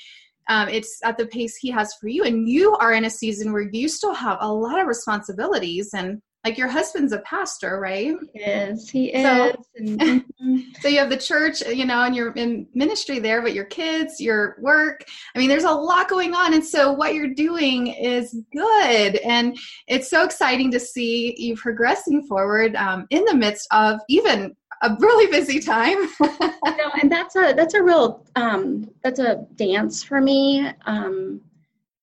um, 0.49 0.69
it's 0.69 1.01
at 1.05 1.17
the 1.17 1.27
pace 1.27 1.57
he 1.57 1.71
has 1.71 1.95
for 2.01 2.09
you 2.09 2.25
and 2.25 2.49
you 2.49 2.77
are 2.77 2.93
in 2.93 3.05
a 3.05 3.11
season 3.11 3.53
where 3.53 3.69
you 3.73 3.89
still 3.89 4.15
have 4.15 4.39
a 4.41 4.53
lot 4.53 4.81
of 4.81 4.87
responsibilities 4.87 5.91
and 5.95 6.21
like 6.47 6.57
your 6.57 6.69
husband's 6.69 7.13
a 7.13 7.19
pastor, 7.21 7.81
right? 7.81 8.15
He 8.33 8.41
is. 8.41 8.89
He 8.89 9.07
is. 9.13 9.25
So, 9.25 9.65
mm-hmm. 9.83 10.59
so 10.81 10.87
you 10.87 10.99
have 11.01 11.11
the 11.11 11.17
church, 11.17 11.61
you 11.63 11.85
know, 11.85 12.05
and 12.05 12.15
you're 12.15 12.31
in 12.35 12.69
ministry 12.73 13.19
there, 13.19 13.43
but 13.43 13.53
your 13.53 13.65
kids, 13.65 14.21
your 14.21 14.57
work. 14.61 15.05
I 15.35 15.41
mean, 15.41 15.49
there's 15.49 15.65
a 15.65 15.73
lot 15.73 16.09
going 16.09 16.35
on. 16.35 16.55
And 16.55 16.65
so 16.65 16.93
what 16.93 17.15
you're 17.15 17.35
doing 17.35 17.89
is 17.89 18.41
good. 18.53 19.17
And 19.17 19.59
it's 19.89 20.09
so 20.09 20.25
exciting 20.25 20.71
to 20.71 20.79
see 20.79 21.35
you 21.37 21.57
progressing 21.57 22.25
forward 22.29 22.77
um, 22.77 23.09
in 23.11 23.25
the 23.25 23.35
midst 23.35 23.67
of 23.73 23.99
even 24.09 24.55
a 24.83 24.97
really 25.01 25.31
busy 25.31 25.61
time. 25.61 25.99
you 26.21 26.77
know, 26.77 26.91
and 27.01 27.11
that's 27.11 27.37
a 27.37 27.55
that's 27.57 27.75
a 27.75 27.83
real 27.83 28.25
um, 28.37 28.91
that's 29.03 29.19
a 29.19 29.47
dance 29.57 30.03
for 30.03 30.21
me. 30.21 30.71
Um, 30.87 31.41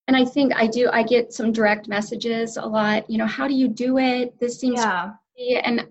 and 0.08 0.18
I 0.18 0.25
think 0.25 0.53
I 0.56 0.68
do. 0.68 0.89
I 0.92 1.03
get 1.03 1.34
some 1.34 1.51
direct 1.51 1.88
messages 1.88 2.58
a 2.58 2.65
lot. 2.65 3.10
You 3.10 3.18
know, 3.18 3.25
how 3.25 3.48
do 3.48 3.53
you 3.53 3.68
do 3.68 3.98
it? 3.98 4.38
This 4.39 4.60
seems 4.60 4.80
yeah. 4.80 5.12
and 5.63 5.86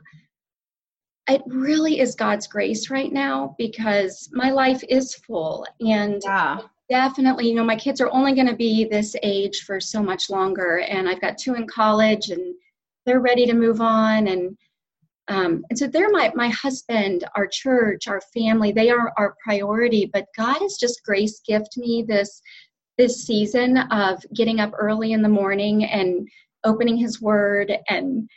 it 1.29 1.43
really 1.47 2.01
is 2.01 2.15
God's 2.15 2.47
grace 2.47 2.91
right 2.91 3.13
now 3.13 3.55
because 3.57 4.29
my 4.33 4.51
life 4.51 4.83
is 4.89 5.15
full 5.15 5.65
and 5.81 6.21
yeah. 6.25 6.59
definitely, 6.91 7.49
you 7.49 7.55
know, 7.55 7.65
my 7.65 7.77
kids 7.77 8.01
are 8.01 8.11
only 8.11 8.35
going 8.35 8.49
to 8.49 8.57
be 8.57 8.85
this 8.85 9.15
age 9.23 9.61
for 9.61 9.81
so 9.81 10.03
much 10.03 10.31
longer, 10.31 10.81
and 10.81 11.09
I've 11.09 11.21
got 11.21 11.39
two 11.39 11.55
in 11.55 11.67
college 11.67 12.31
and 12.31 12.55
they're 13.07 13.21
ready 13.21 13.47
to 13.47 13.55
move 13.55 13.81
on 13.81 14.29
and 14.29 14.57
um, 15.29 15.65
and 15.71 15.79
so 15.79 15.87
they're 15.87 16.11
my 16.11 16.31
my 16.35 16.49
husband 16.49 17.25
our 17.37 17.47
church 17.47 18.09
our 18.09 18.21
family 18.35 18.73
they 18.73 18.91
are 18.91 19.13
our 19.17 19.35
priority 19.45 20.11
but 20.13 20.27
god 20.37 20.59
has 20.61 20.77
just 20.79 21.05
grace 21.05 21.41
gift 21.47 21.77
me 21.77 22.05
this 22.07 22.41
this 22.99 23.25
season 23.25 23.79
of 23.91 24.25
getting 24.35 24.61
up 24.61 24.73
early 24.79 25.13
in 25.13 25.23
the 25.23 25.29
morning 25.29 25.85
and 25.85 26.29
opening 26.65 26.97
his 26.97 27.21
word 27.21 27.73
and 27.89 28.29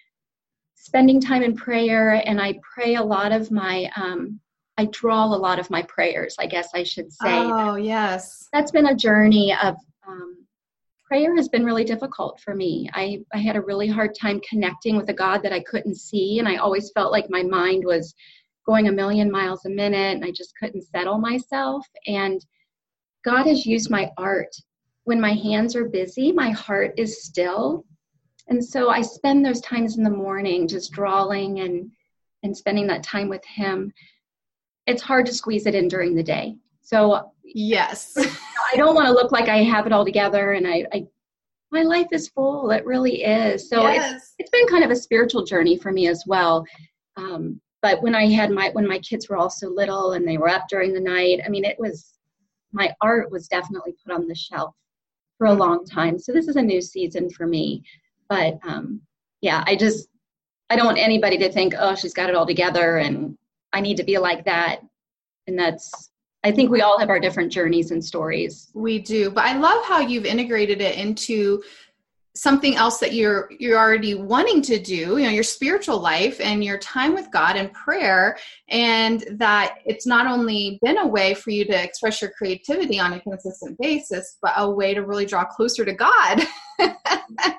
spending 0.75 1.19
time 1.19 1.43
in 1.43 1.55
prayer 1.55 2.21
and 2.25 2.39
i 2.39 2.57
pray 2.73 2.95
a 2.95 3.03
lot 3.03 3.31
of 3.31 3.51
my 3.51 3.89
um, 3.95 4.39
I 4.77 4.89
draw 4.91 5.25
a 5.25 5.37
lot 5.37 5.59
of 5.59 5.69
my 5.69 5.83
prayers, 5.83 6.35
I 6.37 6.47
guess 6.47 6.69
I 6.73 6.83
should 6.83 7.11
say. 7.11 7.27
Oh, 7.29 7.75
yes. 7.75 8.47
That's 8.51 8.71
been 8.71 8.87
a 8.87 8.95
journey 8.95 9.55
of 9.63 9.77
um, 10.05 10.44
prayer 11.05 11.35
has 11.35 11.49
been 11.49 11.65
really 11.65 11.83
difficult 11.83 12.39
for 12.39 12.55
me. 12.55 12.89
I, 12.93 13.19
I 13.33 13.37
had 13.37 13.55
a 13.55 13.61
really 13.61 13.87
hard 13.87 14.15
time 14.19 14.41
connecting 14.47 14.97
with 14.97 15.09
a 15.09 15.13
God 15.13 15.43
that 15.43 15.53
I 15.53 15.61
couldn't 15.61 15.97
see, 15.97 16.39
and 16.39 16.47
I 16.47 16.57
always 16.57 16.91
felt 16.91 17.11
like 17.11 17.29
my 17.29 17.43
mind 17.43 17.83
was 17.85 18.13
going 18.65 18.87
a 18.87 18.91
million 18.91 19.31
miles 19.31 19.65
a 19.65 19.69
minute, 19.69 20.15
and 20.15 20.25
I 20.25 20.31
just 20.31 20.53
couldn't 20.59 20.87
settle 20.87 21.19
myself. 21.19 21.85
And 22.07 22.43
God 23.23 23.45
has 23.45 23.65
used 23.65 23.91
my 23.91 24.11
art. 24.17 24.55
When 25.03 25.21
my 25.21 25.33
hands 25.33 25.75
are 25.75 25.87
busy, 25.87 26.31
my 26.31 26.49
heart 26.49 26.93
is 26.97 27.23
still. 27.23 27.85
And 28.47 28.63
so 28.63 28.89
I 28.89 29.01
spend 29.01 29.45
those 29.45 29.61
times 29.61 29.97
in 29.97 30.03
the 30.03 30.09
morning 30.09 30.67
just 30.67 30.91
drawing 30.91 31.59
and, 31.59 31.91
and 32.41 32.57
spending 32.57 32.87
that 32.87 33.03
time 33.03 33.29
with 33.29 33.45
Him. 33.45 33.93
It's 34.87 35.01
hard 35.01 35.27
to 35.27 35.33
squeeze 35.33 35.67
it 35.67 35.75
in 35.75 35.87
during 35.87 36.15
the 36.15 36.23
day. 36.23 36.57
So 36.85 37.31
yes, 37.43 38.13
I 38.73 38.77
don't 38.77 38.95
want 38.95 39.07
to 39.07 39.13
look 39.13 39.31
like 39.31 39.49
I 39.49 39.63
have 39.63 39.87
it 39.87 39.91
all 39.91 40.05
together, 40.05 40.53
and 40.53 40.67
I, 40.67 40.85
I 40.93 41.07
my 41.71 41.81
life 41.81 42.07
is 42.11 42.29
full. 42.29 42.69
It 42.71 42.85
really 42.85 43.23
is. 43.23 43.67
So 43.67 43.81
yes. 43.81 44.13
it's, 44.13 44.33
it's 44.39 44.49
been 44.51 44.67
kind 44.67 44.83
of 44.83 44.91
a 44.91 44.95
spiritual 44.95 45.43
journey 45.43 45.77
for 45.77 45.91
me 45.91 46.07
as 46.07 46.23
well. 46.27 46.63
Um, 47.17 47.59
but 47.81 48.01
when 48.03 48.13
I 48.13 48.27
had 48.27 48.51
my 48.51 48.69
when 48.69 48.87
my 48.87 48.99
kids 48.99 49.27
were 49.27 49.35
all 49.35 49.49
so 49.49 49.67
little 49.67 50.13
and 50.13 50.27
they 50.27 50.37
were 50.37 50.47
up 50.47 50.67
during 50.69 50.93
the 50.93 50.99
night, 50.99 51.41
I 51.43 51.49
mean, 51.49 51.65
it 51.65 51.79
was 51.79 52.13
my 52.71 52.93
art 53.01 53.31
was 53.31 53.47
definitely 53.47 53.95
put 54.05 54.13
on 54.13 54.27
the 54.27 54.35
shelf 54.35 54.75
for 55.39 55.47
a 55.47 55.53
long 55.53 55.85
time. 55.85 56.19
So 56.19 56.31
this 56.31 56.47
is 56.47 56.55
a 56.55 56.61
new 56.61 56.81
season 56.81 57.31
for 57.31 57.47
me. 57.47 57.83
But 58.29 58.59
um, 58.63 59.01
yeah, 59.41 59.63
I 59.65 59.75
just 59.75 60.07
I 60.69 60.75
don't 60.75 60.85
want 60.85 60.99
anybody 60.99 61.37
to 61.39 61.51
think, 61.51 61.73
oh, 61.77 61.95
she's 61.95 62.13
got 62.13 62.29
it 62.29 62.35
all 62.35 62.45
together 62.45 62.97
and 62.97 63.37
I 63.73 63.81
need 63.81 63.97
to 63.97 64.03
be 64.03 64.19
like 64.19 64.45
that. 64.45 64.81
And 65.47 65.57
that's 65.57 66.11
I 66.45 66.51
think 66.51 66.69
we 66.69 66.81
all 66.81 66.99
have 66.99 67.09
our 67.09 67.19
different 67.19 67.51
journeys 67.51 67.89
and 67.89 68.05
stories. 68.05 68.69
We 68.75 68.99
do, 68.99 69.31
but 69.31 69.45
I 69.45 69.57
love 69.57 69.83
how 69.83 69.99
you've 69.99 70.27
integrated 70.27 70.79
it 70.79 70.95
into 70.95 71.63
something 72.35 72.75
else 72.75 72.99
that 72.99 73.13
you're 73.13 73.49
you're 73.57 73.79
already 73.79 74.13
wanting 74.13 74.61
to 74.61 74.77
do 74.77 75.17
you 75.17 75.23
know 75.23 75.29
your 75.29 75.41
spiritual 75.41 75.97
life 75.97 76.41
and 76.41 76.65
your 76.65 76.77
time 76.79 77.13
with 77.13 77.31
god 77.31 77.55
and 77.55 77.71
prayer 77.71 78.37
and 78.67 79.23
that 79.31 79.77
it's 79.85 80.05
not 80.05 80.27
only 80.27 80.77
been 80.81 80.97
a 80.97 81.07
way 81.07 81.33
for 81.33 81.51
you 81.51 81.63
to 81.63 81.81
express 81.81 82.21
your 82.21 82.31
creativity 82.31 82.99
on 82.99 83.13
a 83.13 83.21
consistent 83.21 83.77
basis 83.79 84.37
but 84.41 84.51
a 84.57 84.69
way 84.69 84.93
to 84.93 85.03
really 85.03 85.25
draw 85.25 85.45
closer 85.45 85.85
to 85.85 85.93
god 85.93 86.41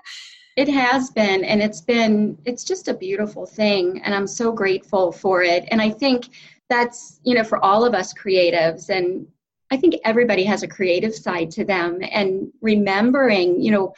it 0.58 0.68
has 0.68 1.08
been 1.08 1.42
and 1.42 1.62
it's 1.62 1.80
been 1.80 2.36
it's 2.44 2.62
just 2.62 2.88
a 2.88 2.92
beautiful 2.92 3.46
thing 3.46 4.02
and 4.02 4.14
i'm 4.14 4.26
so 4.26 4.52
grateful 4.52 5.10
for 5.10 5.42
it 5.42 5.66
and 5.70 5.80
i 5.80 5.88
think 5.88 6.28
that's 6.68 7.20
you 7.24 7.34
know 7.34 7.44
for 7.44 7.62
all 7.64 7.84
of 7.84 7.94
us 7.94 8.12
creatives 8.12 8.88
and 8.88 9.26
i 9.70 9.76
think 9.76 9.94
everybody 10.04 10.44
has 10.44 10.62
a 10.62 10.68
creative 10.68 11.14
side 11.14 11.50
to 11.50 11.64
them 11.64 11.98
and 12.10 12.50
remembering 12.60 13.60
you 13.60 13.70
know 13.70 13.92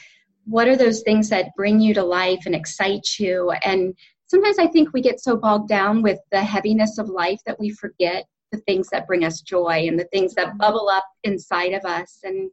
what 0.45 0.69
are 0.69 0.77
those 0.77 1.03
things 1.03 1.29
that 1.29 1.55
bring 1.57 1.81
you 1.81 1.93
to 1.93 2.03
life 2.03 2.41
and 2.47 2.55
excite 2.55 3.19
you 3.19 3.51
and 3.65 3.95
sometimes 4.27 4.59
i 4.59 4.67
think 4.67 4.93
we 4.93 5.01
get 5.01 5.21
so 5.21 5.37
bogged 5.37 5.69
down 5.69 6.03
with 6.03 6.19
the 6.31 6.43
heaviness 6.43 6.99
of 6.99 7.09
life 7.09 7.41
that 7.47 7.59
we 7.59 7.71
forget 7.71 8.25
the 8.53 8.59
things 8.61 8.89
that 8.89 9.07
bring 9.07 9.25
us 9.25 9.41
joy 9.41 9.85
and 9.87 9.99
the 9.99 10.09
things 10.13 10.35
that 10.35 10.49
mm-hmm. 10.49 10.59
bubble 10.59 10.89
up 10.89 11.05
inside 11.25 11.73
of 11.73 11.85
us 11.85 12.21
and 12.25 12.51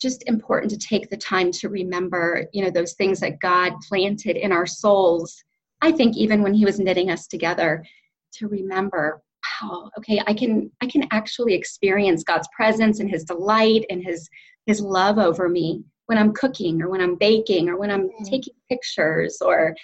just 0.00 0.28
important 0.28 0.70
to 0.70 0.78
take 0.78 1.10
the 1.10 1.16
time 1.16 1.50
to 1.50 1.68
remember 1.68 2.46
you 2.52 2.62
know 2.62 2.70
those 2.70 2.94
things 2.94 3.20
that 3.20 3.40
god 3.40 3.72
planted 3.88 4.36
in 4.36 4.52
our 4.52 4.66
souls. 4.66 5.42
I 5.80 5.92
think 5.92 6.16
even 6.16 6.42
when 6.42 6.54
he 6.54 6.64
was 6.64 6.80
knitting 6.80 7.10
us 7.10 7.26
together 7.28 7.84
to 8.32 8.48
remember 8.48 9.22
wow 9.62 9.90
okay 9.96 10.20
i 10.26 10.34
can 10.34 10.70
i 10.80 10.86
can 10.86 11.06
actually 11.10 11.54
experience 11.54 12.24
god's 12.24 12.48
presence 12.54 13.00
and 13.00 13.10
his 13.10 13.24
delight 13.24 13.84
and 13.90 14.02
his 14.02 14.28
his 14.66 14.80
love 14.80 15.18
over 15.18 15.48
me 15.48 15.82
when 16.06 16.18
i'm 16.18 16.32
cooking 16.32 16.82
or 16.82 16.88
when 16.88 17.00
i'm 17.00 17.16
baking 17.16 17.68
or 17.68 17.76
when 17.76 17.90
i'm 17.90 18.08
mm-hmm. 18.08 18.24
taking 18.24 18.54
pictures 18.68 19.38
or 19.40 19.74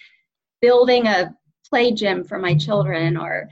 building 0.61 1.07
a 1.07 1.35
play 1.69 1.93
gym 1.93 2.25
for 2.25 2.39
my 2.39 2.55
children 2.55 3.17
or 3.17 3.49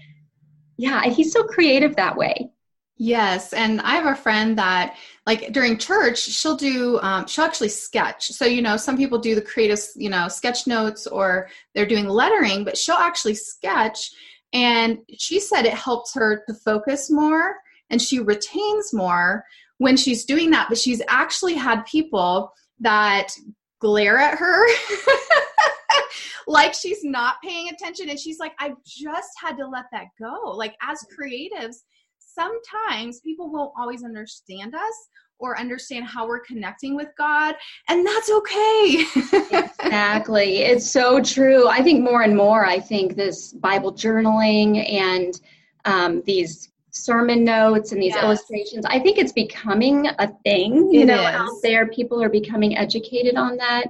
yeah 0.76 1.05
he's 1.05 1.33
so 1.33 1.42
creative 1.42 1.96
that 1.96 2.16
way 2.16 2.50
Yes, 2.98 3.52
and 3.52 3.81
I 3.81 3.96
have 3.96 4.07
a 4.07 4.14
friend 4.14 4.57
that, 4.59 4.96
like 5.26 5.52
during 5.52 5.76
church, 5.76 6.20
she'll 6.20 6.55
do. 6.55 7.00
Um, 7.00 7.26
she'll 7.26 7.44
actually 7.44 7.70
sketch. 7.70 8.28
So 8.28 8.44
you 8.44 8.62
know, 8.62 8.76
some 8.76 8.96
people 8.96 9.18
do 9.18 9.35
the 9.35 9.42
creative, 9.42 9.81
you 9.96 10.09
know, 10.09 10.28
sketch 10.28 10.68
notes 10.68 11.09
or 11.09 11.48
they're 11.74 11.85
doing 11.85 12.07
lettering, 12.07 12.62
but 12.62 12.78
she'll 12.78 12.94
actually 12.94 13.35
sketch 13.35 14.12
and 14.53 14.99
she 15.19 15.41
said 15.41 15.65
it 15.65 15.75
helps 15.75 16.15
her 16.15 16.43
to 16.47 16.55
focus 16.55 17.11
more 17.11 17.57
and 17.91 18.01
she 18.01 18.21
retains 18.21 18.93
more 18.93 19.45
when 19.79 19.97
she's 19.97 20.25
doing 20.25 20.51
that. 20.51 20.69
But 20.69 20.79
she's 20.79 21.03
actually 21.09 21.55
had 21.55 21.85
people 21.87 22.53
that 22.81 23.29
glare 23.81 24.19
at 24.19 24.38
her 24.38 24.67
like 26.47 26.75
she's 26.75 27.03
not 27.03 27.37
paying 27.43 27.69
attention. 27.69 28.11
And 28.11 28.19
she's 28.19 28.38
like, 28.38 28.53
I 28.59 28.75
just 28.87 29.31
had 29.41 29.57
to 29.59 29.67
let 29.67 29.87
that 29.93 30.07
go. 30.21 30.53
Like, 30.53 30.77
as 30.83 31.05
creatives, 31.19 31.77
sometimes 32.35 33.21
people 33.21 33.51
won't 33.51 33.73
always 33.77 34.05
understand 34.05 34.75
us 34.75 35.09
or 35.38 35.59
understand 35.59 36.05
how 36.05 36.27
we're 36.27 36.40
connecting 36.40 36.95
with 36.95 37.09
God, 37.18 37.57
and 37.88 38.07
that's 38.07 38.31
okay. 38.31 39.05
exactly. 39.81 40.59
It's 40.59 40.88
so 40.88 41.21
true. 41.21 41.68
I 41.68 41.83
think 41.83 42.03
more 42.03 42.23
and 42.23 42.37
more, 42.37 42.64
I 42.64 42.79
think 42.79 43.16
this 43.16 43.53
Bible 43.53 43.92
journaling 43.92 44.88
and 44.88 45.40
um, 45.85 46.23
these 46.27 46.71
sermon 46.92 47.42
notes 47.42 47.92
and 47.92 48.01
these 48.01 48.14
yes. 48.14 48.23
illustrations, 48.23 48.85
I 48.87 49.01
think 49.01 49.18
it's 49.18 49.33
becoming 49.33 50.07
a 50.18 50.33
thing, 50.45 50.90
you 50.92 51.01
it 51.01 51.07
know, 51.07 51.21
is. 51.21 51.35
out 51.35 51.57
there. 51.62 51.88
People 51.88 52.23
are 52.23 52.29
becoming 52.29 52.77
educated 52.77 53.35
on 53.35 53.57
that. 53.57 53.87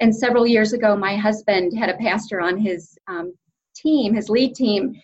And 0.00 0.14
several 0.14 0.46
years 0.46 0.72
ago, 0.72 0.96
my 0.96 1.16
husband 1.16 1.76
had 1.76 1.88
a 1.88 1.96
pastor 1.96 2.40
on 2.40 2.58
his 2.58 2.98
um, 3.08 3.34
team, 3.74 4.14
his 4.14 4.28
lead 4.28 4.54
team, 4.54 5.00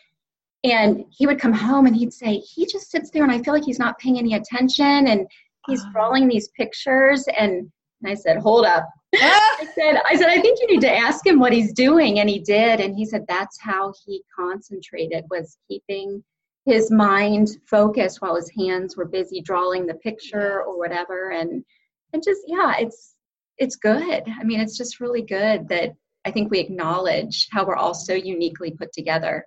and 0.65 1.05
he 1.11 1.27
would 1.27 1.41
come 1.41 1.53
home 1.53 1.87
and 1.87 1.97
he'd 1.97 2.13
say, 2.13 2.39
He 2.39 2.67
just 2.67 2.91
sits 2.91 3.11
there 3.11 3.23
and 3.23 3.33
I 3.33 3.43
feel 3.43 3.55
like 3.55 3.65
he's 3.65 3.79
not 3.79 3.99
paying 3.99 4.19
any 4.19 4.35
attention. 4.35 5.07
And 5.09 5.27
he's 5.69 5.83
ah. 5.85 5.91
drawing 5.93 6.29
these 6.29 6.49
pictures 6.49 7.27
and, 7.39 7.71
and 8.03 8.11
I 8.11 8.15
said, 8.15 8.39
hold 8.39 8.67
up. 8.67 8.89
Ah. 9.21 9.57
I 9.61 9.67
said, 9.75 10.01
I 10.07 10.17
said, 10.17 10.29
I 10.29 10.41
think 10.41 10.61
you 10.61 10.67
need 10.67 10.83
to 10.83 10.95
ask 10.95 11.27
him 11.27 11.41
what 11.41 11.53
he's 11.53 11.73
doing. 11.73 12.21
And 12.21 12.29
he 12.29 12.41
did. 12.41 12.79
And 12.79 12.95
he 12.95 13.07
said 13.07 13.25
that's 13.27 13.59
how 13.59 13.95
he 14.05 14.23
concentrated 14.39 15.25
was 15.31 15.57
keeping 15.67 16.23
his 16.67 16.91
mind 16.91 17.49
focused 17.67 18.21
while 18.21 18.37
his 18.37 18.51
hands 18.57 18.99
were 18.99 19.07
busy 19.07 19.41
drawing 19.41 19.87
the 19.87 19.95
picture 19.95 20.63
or 20.63 20.77
whatever. 20.77 21.31
And 21.31 21.65
and 22.13 22.23
just 22.23 22.43
yeah, 22.47 22.75
it's 22.79 23.15
it's 23.57 23.77
good. 23.77 24.25
I 24.29 24.45
mean, 24.45 24.61
it's 24.61 24.77
just 24.77 25.01
really 25.01 25.23
good 25.23 25.69
that 25.71 25.95
I 26.27 26.31
think 26.31 26.51
we 26.51 26.59
acknowledge 26.59 27.49
how 27.51 27.65
we're 27.65 27.77
all 27.77 27.95
so 27.95 28.13
uniquely 28.13 28.73
put 28.73 28.93
together. 28.93 29.47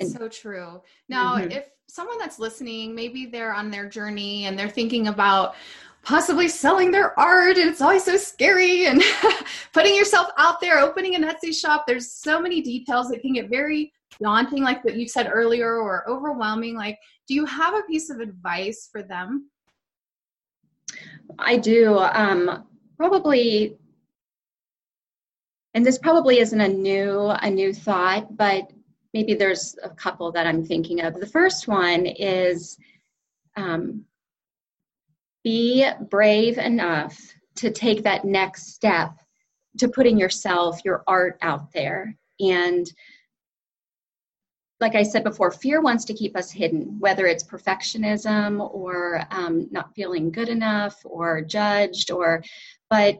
It's 0.00 0.12
so 0.12 0.28
true. 0.28 0.82
Now, 1.08 1.36
mm-hmm. 1.36 1.50
if 1.50 1.66
someone 1.88 2.18
that's 2.18 2.38
listening, 2.38 2.94
maybe 2.94 3.26
they're 3.26 3.54
on 3.54 3.70
their 3.70 3.88
journey 3.88 4.46
and 4.46 4.58
they're 4.58 4.68
thinking 4.68 5.08
about 5.08 5.54
possibly 6.02 6.48
selling 6.48 6.90
their 6.90 7.18
art 7.18 7.56
and 7.56 7.68
it's 7.68 7.80
always 7.80 8.04
so 8.04 8.16
scary 8.16 8.86
and 8.86 9.02
putting 9.72 9.94
yourself 9.94 10.28
out 10.36 10.60
there, 10.60 10.78
opening 10.78 11.14
an 11.14 11.24
Etsy 11.24 11.54
shop. 11.54 11.84
There's 11.86 12.12
so 12.12 12.40
many 12.40 12.60
details 12.60 13.08
that 13.08 13.22
can 13.22 13.32
get 13.32 13.48
very 13.48 13.92
daunting, 14.22 14.62
like 14.62 14.84
what 14.84 14.96
you 14.96 15.08
said 15.08 15.30
earlier, 15.32 15.78
or 15.78 16.08
overwhelming. 16.08 16.76
Like, 16.76 16.98
do 17.26 17.34
you 17.34 17.46
have 17.46 17.74
a 17.74 17.82
piece 17.82 18.10
of 18.10 18.20
advice 18.20 18.88
for 18.92 19.02
them? 19.02 19.50
I 21.38 21.56
do. 21.56 21.98
Um, 21.98 22.64
probably 22.96 23.76
and 25.74 25.84
this 25.84 25.98
probably 25.98 26.38
isn't 26.38 26.60
a 26.60 26.68
new 26.68 27.30
a 27.42 27.50
new 27.50 27.72
thought 27.72 28.36
but 28.36 28.70
maybe 29.14 29.32
there's 29.32 29.76
a 29.82 29.88
couple 29.88 30.32
that 30.32 30.46
I'm 30.46 30.66
thinking 30.66 31.00
of. 31.00 31.18
The 31.18 31.26
first 31.26 31.68
one 31.68 32.04
is 32.04 32.76
um, 33.56 34.04
be 35.44 35.88
brave 36.10 36.58
enough 36.58 37.16
to 37.56 37.70
take 37.70 38.02
that 38.02 38.24
next 38.24 38.74
step 38.74 39.12
to 39.78 39.88
putting 39.88 40.18
yourself, 40.18 40.84
your 40.84 41.04
art 41.06 41.38
out 41.40 41.72
there. 41.72 42.16
And 42.40 42.86
like 44.80 44.96
I 44.96 45.04
said 45.04 45.22
before, 45.22 45.52
fear 45.52 45.80
wants 45.80 46.04
to 46.06 46.14
keep 46.14 46.36
us 46.36 46.50
hidden, 46.50 46.98
whether 46.98 47.26
it's 47.26 47.44
perfectionism 47.44 48.74
or 48.74 49.22
um, 49.30 49.68
not 49.70 49.94
feeling 49.94 50.32
good 50.32 50.48
enough 50.48 51.00
or 51.04 51.40
judged 51.40 52.10
or, 52.10 52.42
but 52.90 53.18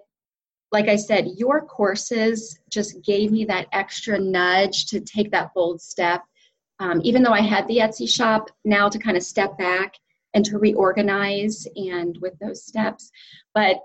like 0.72 0.88
I 0.88 0.96
said, 0.96 1.28
your 1.36 1.64
courses 1.64 2.58
just 2.68 3.02
gave 3.04 3.30
me 3.30 3.44
that 3.44 3.68
extra 3.72 4.18
nudge 4.18 4.86
to 4.86 5.00
take 5.00 5.30
that 5.30 5.54
bold 5.54 5.80
step. 5.80 6.22
Um, 6.80 7.00
even 7.04 7.22
though 7.22 7.32
I 7.32 7.40
had 7.40 7.66
the 7.68 7.78
Etsy 7.78 8.08
shop, 8.08 8.50
now 8.64 8.88
to 8.88 8.98
kind 8.98 9.16
of 9.16 9.22
step 9.22 9.56
back 9.56 9.94
and 10.34 10.44
to 10.44 10.58
reorganize 10.58 11.66
and 11.76 12.18
with 12.20 12.36
those 12.40 12.64
steps. 12.64 13.10
But 13.54 13.76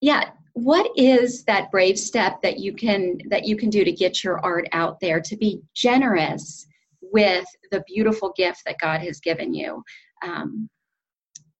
yeah, 0.00 0.30
what 0.54 0.90
is 0.96 1.44
that 1.44 1.70
brave 1.70 1.98
step 1.98 2.42
that 2.42 2.58
you 2.58 2.72
can 2.72 3.18
that 3.28 3.46
you 3.46 3.56
can 3.56 3.70
do 3.70 3.84
to 3.84 3.92
get 3.92 4.24
your 4.24 4.44
art 4.44 4.68
out 4.72 4.98
there? 4.98 5.20
To 5.20 5.36
be 5.36 5.60
generous 5.74 6.66
with 7.00 7.46
the 7.70 7.84
beautiful 7.86 8.32
gift 8.36 8.62
that 8.66 8.80
God 8.80 9.00
has 9.00 9.20
given 9.20 9.54
you. 9.54 9.84
Um, 10.22 10.68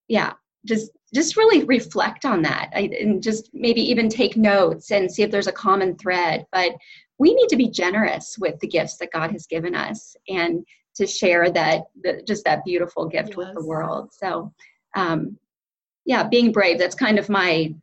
yeah, 0.09 0.33
just 0.69 0.91
just 1.15 1.37
really 1.39 1.65
reflect 1.65 2.27
on 2.27 2.43
that 2.43 2.69
and 2.75 3.23
just 3.23 3.49
maybe 3.55 3.81
even 3.81 4.11
take 4.11 4.37
notes 4.37 4.91
and 4.91 5.11
see 5.11 5.23
if 5.23 5.31
there's 5.31 5.47
a 5.47 5.53
common 5.53 5.97
thread. 5.97 6.47
But 6.53 6.73
we 7.19 7.35
need 7.35 7.49
to 7.49 7.57
be 7.57 7.71
generous 7.71 8.37
with 8.39 8.61
the 8.61 8.69
gifts 8.69 8.99
that 8.99 9.13
God 9.13 9.33
has 9.33 9.47
given 9.47 9.75
us 9.75 10.15
and 10.29 10.65
to 10.97 11.07
share 11.07 11.51
that 11.51 11.85
the, 12.03 12.23
just 12.27 12.45
that 12.45 12.65
beautiful 12.65 13.07
gift 13.07 13.31
yes. 13.31 13.37
with 13.37 13.55
the 13.55 13.65
world. 13.65 14.11
So, 14.13 14.53
um, 14.95 15.39
yeah, 16.05 16.25
being 16.25 16.53
brave. 16.53 16.79
That's 16.79 16.95
kind 16.95 17.19
of 17.19 17.29
my 17.29 17.75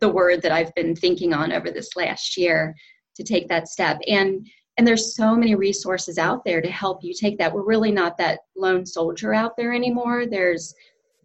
the 0.00 0.08
word 0.08 0.40
that 0.42 0.52
I've 0.52 0.74
been 0.74 0.94
thinking 0.94 1.34
on 1.34 1.52
over 1.52 1.70
this 1.70 1.96
last 1.96 2.36
year 2.36 2.74
to 3.16 3.24
take 3.24 3.48
that 3.48 3.68
step. 3.68 3.98
And 4.06 4.46
and 4.76 4.86
there's 4.86 5.14
so 5.14 5.36
many 5.36 5.54
resources 5.54 6.18
out 6.18 6.44
there 6.44 6.60
to 6.60 6.70
help 6.70 7.02
you 7.02 7.14
take 7.14 7.38
that. 7.38 7.52
We're 7.52 7.64
really 7.64 7.92
not 7.92 8.18
that 8.18 8.40
lone 8.56 8.84
soldier 8.84 9.32
out 9.32 9.56
there 9.56 9.72
anymore. 9.72 10.26
There's 10.26 10.74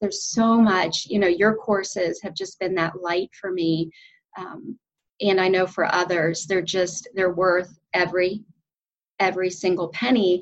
there's 0.02 0.26
so 0.26 0.60
much. 0.60 1.06
You 1.08 1.20
know, 1.20 1.28
your 1.28 1.56
courses 1.56 2.20
have 2.22 2.34
just 2.34 2.60
been 2.60 2.76
that 2.76 3.02
light 3.02 3.30
for 3.40 3.52
me. 3.52 3.92
Um, 4.38 4.78
and 5.22 5.40
I 5.40 5.48
know 5.48 5.68
for 5.68 5.94
others, 5.94 6.46
they're 6.46 6.62
just 6.62 7.08
they're 7.14 7.34
worth 7.34 7.78
every 7.94 8.44
every 9.20 9.50
single 9.50 9.90
penny. 9.90 10.42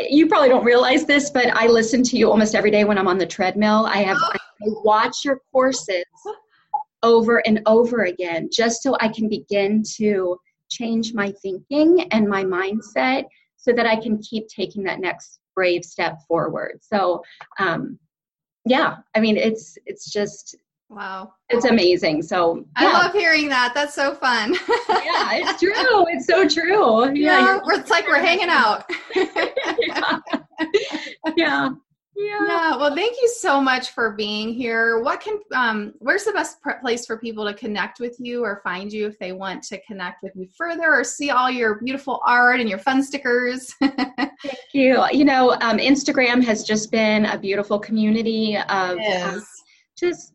You 0.00 0.26
probably 0.26 0.48
don't 0.48 0.64
realize 0.64 1.04
this, 1.04 1.30
but 1.30 1.48
I 1.54 1.66
listen 1.66 2.02
to 2.04 2.16
you 2.16 2.30
almost 2.30 2.54
every 2.54 2.70
day 2.70 2.84
when 2.84 2.98
I'm 2.98 3.08
on 3.08 3.18
the 3.18 3.26
treadmill. 3.26 3.86
I 3.86 3.98
have 3.98 4.16
I 4.22 4.38
watch 4.60 5.24
your 5.24 5.40
courses 5.52 6.04
over 7.02 7.38
and 7.46 7.60
over 7.66 8.04
again 8.04 8.48
just 8.52 8.82
so 8.82 8.96
I 9.00 9.08
can 9.08 9.28
begin 9.28 9.82
to 9.96 10.36
change 10.70 11.12
my 11.12 11.32
thinking 11.42 12.06
and 12.12 12.28
my 12.28 12.44
mindset 12.44 13.24
so 13.56 13.72
that 13.72 13.86
I 13.86 13.96
can 13.96 14.18
keep 14.18 14.48
taking 14.48 14.82
that 14.84 15.00
next 15.00 15.40
brave 15.54 15.84
step 15.84 16.18
forward. 16.26 16.80
So, 16.82 17.22
um, 17.58 17.98
yeah, 18.64 18.96
I 19.14 19.20
mean, 19.20 19.36
it's 19.36 19.76
it's 19.86 20.10
just 20.10 20.56
wow, 20.88 21.32
it's 21.48 21.64
amazing. 21.64 22.22
So 22.22 22.64
yeah. 22.80 22.88
I 22.88 22.92
love 22.92 23.12
hearing 23.12 23.48
that. 23.48 23.72
That's 23.74 23.94
so 23.94 24.14
fun. 24.14 24.54
yeah, 24.88 25.30
it's 25.32 25.60
true. 25.60 26.06
It's 26.08 26.26
so 26.26 26.48
true. 26.48 27.12
Yeah, 27.14 27.40
yeah 27.40 27.60
it's 27.66 27.90
like 27.90 28.06
we're 28.06 28.20
hanging 28.20 28.48
out. 28.48 28.90
yeah. 29.16 30.18
yeah. 31.36 31.70
Yeah. 32.14 32.46
yeah. 32.46 32.76
Well, 32.76 32.94
thank 32.94 33.16
you 33.20 33.28
so 33.28 33.60
much 33.60 33.90
for 33.90 34.12
being 34.12 34.52
here. 34.52 35.00
What 35.02 35.20
can, 35.20 35.40
um, 35.54 35.94
where's 35.98 36.24
the 36.24 36.32
best 36.32 36.58
place 36.80 37.06
for 37.06 37.16
people 37.16 37.46
to 37.46 37.54
connect 37.54 38.00
with 38.00 38.16
you 38.18 38.44
or 38.44 38.60
find 38.62 38.92
you 38.92 39.06
if 39.06 39.18
they 39.18 39.32
want 39.32 39.62
to 39.64 39.80
connect 39.82 40.22
with 40.22 40.32
you 40.36 40.46
further 40.56 40.92
or 40.92 41.04
see 41.04 41.30
all 41.30 41.50
your 41.50 41.76
beautiful 41.76 42.20
art 42.26 42.60
and 42.60 42.68
your 42.68 42.78
fun 42.78 43.02
stickers? 43.02 43.72
thank 43.80 44.28
you. 44.72 45.02
You 45.10 45.24
know, 45.24 45.52
um, 45.62 45.78
Instagram 45.78 46.44
has 46.44 46.64
just 46.64 46.90
been 46.90 47.24
a 47.26 47.38
beautiful 47.38 47.78
community 47.78 48.56
of 48.56 48.98
um, 48.98 49.42
just, 49.98 50.34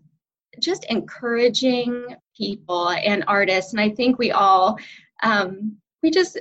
just 0.59 0.85
encouraging 0.85 2.15
people 2.35 2.89
and 2.89 3.23
artists. 3.27 3.73
And 3.73 3.79
I 3.79 3.89
think 3.89 4.17
we 4.17 4.31
all, 4.31 4.79
um, 5.21 5.77
we 6.01 6.09
just 6.09 6.39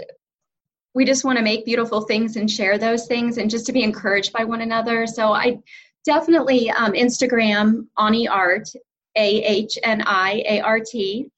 we 0.97 1.05
just 1.05 1.27
want 1.27 1.37
to 1.37 1.45
make 1.45 1.67
beautiful 1.67 2.01
things 2.01 2.37
and 2.37 2.51
share 2.51 2.79
those 2.79 3.07
things 3.07 3.37
and 3.37 3.51
just 3.51 3.67
to 3.67 3.73
be 3.73 3.83
encouraged 3.83 4.33
by 4.33 4.45
one 4.45 4.63
another. 4.63 5.07
So 5.07 5.31
I 5.31 5.59
definitely 6.07 6.71
um, 6.71 6.95
Instagram 6.95 7.87
Ahni 7.99 8.27
Art, 8.31 8.67
A 9.15 9.43
H 9.43 9.77
N 9.83 10.03
I 10.07 10.43
A 10.49 10.61
R 10.63 10.81
T. 10.81 11.31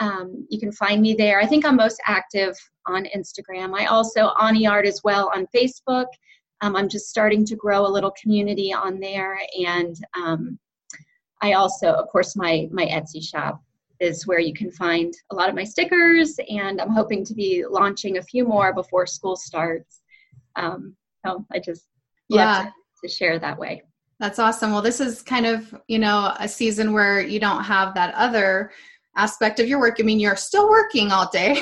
Um, 0.00 0.46
you 0.50 0.60
can 0.60 0.70
find 0.70 1.00
me 1.00 1.14
there. 1.14 1.40
I 1.40 1.46
think 1.46 1.64
I'm 1.64 1.76
most 1.76 1.98
active 2.04 2.54
on 2.86 3.06
Instagram. 3.16 3.74
I 3.74 3.86
also 3.86 4.34
Ahni 4.38 4.70
Art 4.70 4.86
as 4.86 5.00
well 5.02 5.32
on 5.34 5.46
Facebook. 5.46 6.08
Um, 6.60 6.76
I'm 6.76 6.88
just 6.90 7.08
starting 7.08 7.46
to 7.46 7.56
grow 7.56 7.86
a 7.86 7.88
little 7.88 8.12
community 8.22 8.70
on 8.70 9.00
there, 9.00 9.40
and 9.66 9.96
um, 10.14 10.58
I 11.40 11.54
also, 11.54 11.88
of 11.88 12.06
course, 12.08 12.36
my 12.36 12.68
my 12.70 12.84
Etsy 12.84 13.24
shop 13.24 13.62
is 14.00 14.26
where 14.26 14.38
you 14.38 14.52
can 14.52 14.70
find 14.70 15.14
a 15.30 15.34
lot 15.34 15.48
of 15.48 15.54
my 15.54 15.64
stickers, 15.64 16.38
and 16.48 16.80
I'm 16.80 16.90
hoping 16.90 17.24
to 17.24 17.34
be 17.34 17.64
launching 17.68 18.18
a 18.18 18.22
few 18.22 18.44
more 18.46 18.72
before 18.72 19.06
school 19.06 19.36
starts. 19.36 20.02
Um, 20.56 20.96
so 21.24 21.44
I 21.52 21.58
just 21.58 21.86
yeah 22.28 22.70
to, 23.02 23.08
to 23.08 23.14
share 23.14 23.38
that 23.38 23.58
way. 23.58 23.82
That's 24.18 24.38
awesome. 24.38 24.72
Well, 24.72 24.82
this 24.82 25.00
is 25.00 25.22
kind 25.22 25.46
of 25.46 25.74
you 25.88 25.98
know 25.98 26.34
a 26.38 26.48
season 26.48 26.92
where 26.92 27.20
you 27.20 27.40
don't 27.40 27.64
have 27.64 27.94
that 27.94 28.14
other 28.14 28.72
aspect 29.16 29.60
of 29.60 29.68
your 29.68 29.80
work. 29.80 29.96
I 29.98 30.02
mean, 30.02 30.20
you're 30.20 30.36
still 30.36 30.68
working 30.68 31.10
all 31.10 31.28
day 31.30 31.58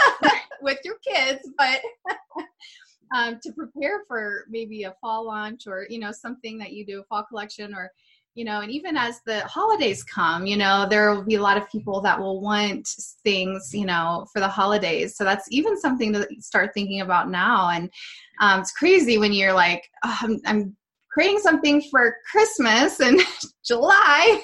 with 0.62 0.78
your 0.84 0.96
kids, 1.06 1.48
but 1.56 1.80
um, 3.14 3.38
to 3.42 3.52
prepare 3.52 4.02
for 4.06 4.44
maybe 4.48 4.84
a 4.84 4.94
fall 5.00 5.26
launch 5.26 5.66
or 5.66 5.86
you 5.88 5.98
know 5.98 6.12
something 6.12 6.58
that 6.58 6.72
you 6.72 6.84
do, 6.86 7.00
a 7.00 7.04
fall 7.04 7.24
collection 7.24 7.74
or 7.74 7.90
you 8.34 8.44
know 8.44 8.60
and 8.60 8.70
even 8.70 8.96
as 8.96 9.20
the 9.26 9.40
holidays 9.40 10.04
come 10.04 10.46
you 10.46 10.56
know 10.56 10.86
there 10.88 11.14
will 11.14 11.24
be 11.24 11.34
a 11.34 11.42
lot 11.42 11.56
of 11.56 11.68
people 11.70 12.00
that 12.00 12.18
will 12.18 12.40
want 12.40 12.88
things 13.24 13.70
you 13.72 13.84
know 13.84 14.26
for 14.32 14.40
the 14.40 14.48
holidays. 14.48 15.16
So 15.16 15.24
that's 15.24 15.48
even 15.50 15.78
something 15.78 16.12
to 16.12 16.26
start 16.38 16.70
thinking 16.74 17.00
about 17.00 17.30
now. 17.30 17.70
And 17.70 17.90
um, 18.40 18.60
it's 18.60 18.72
crazy 18.72 19.18
when 19.18 19.32
you're 19.32 19.52
like 19.52 19.88
oh, 20.04 20.16
I'm, 20.22 20.40
I'm 20.46 20.76
creating 21.10 21.40
something 21.40 21.82
for 21.90 22.14
christmas 22.30 23.00
and 23.00 23.20
july. 23.64 24.40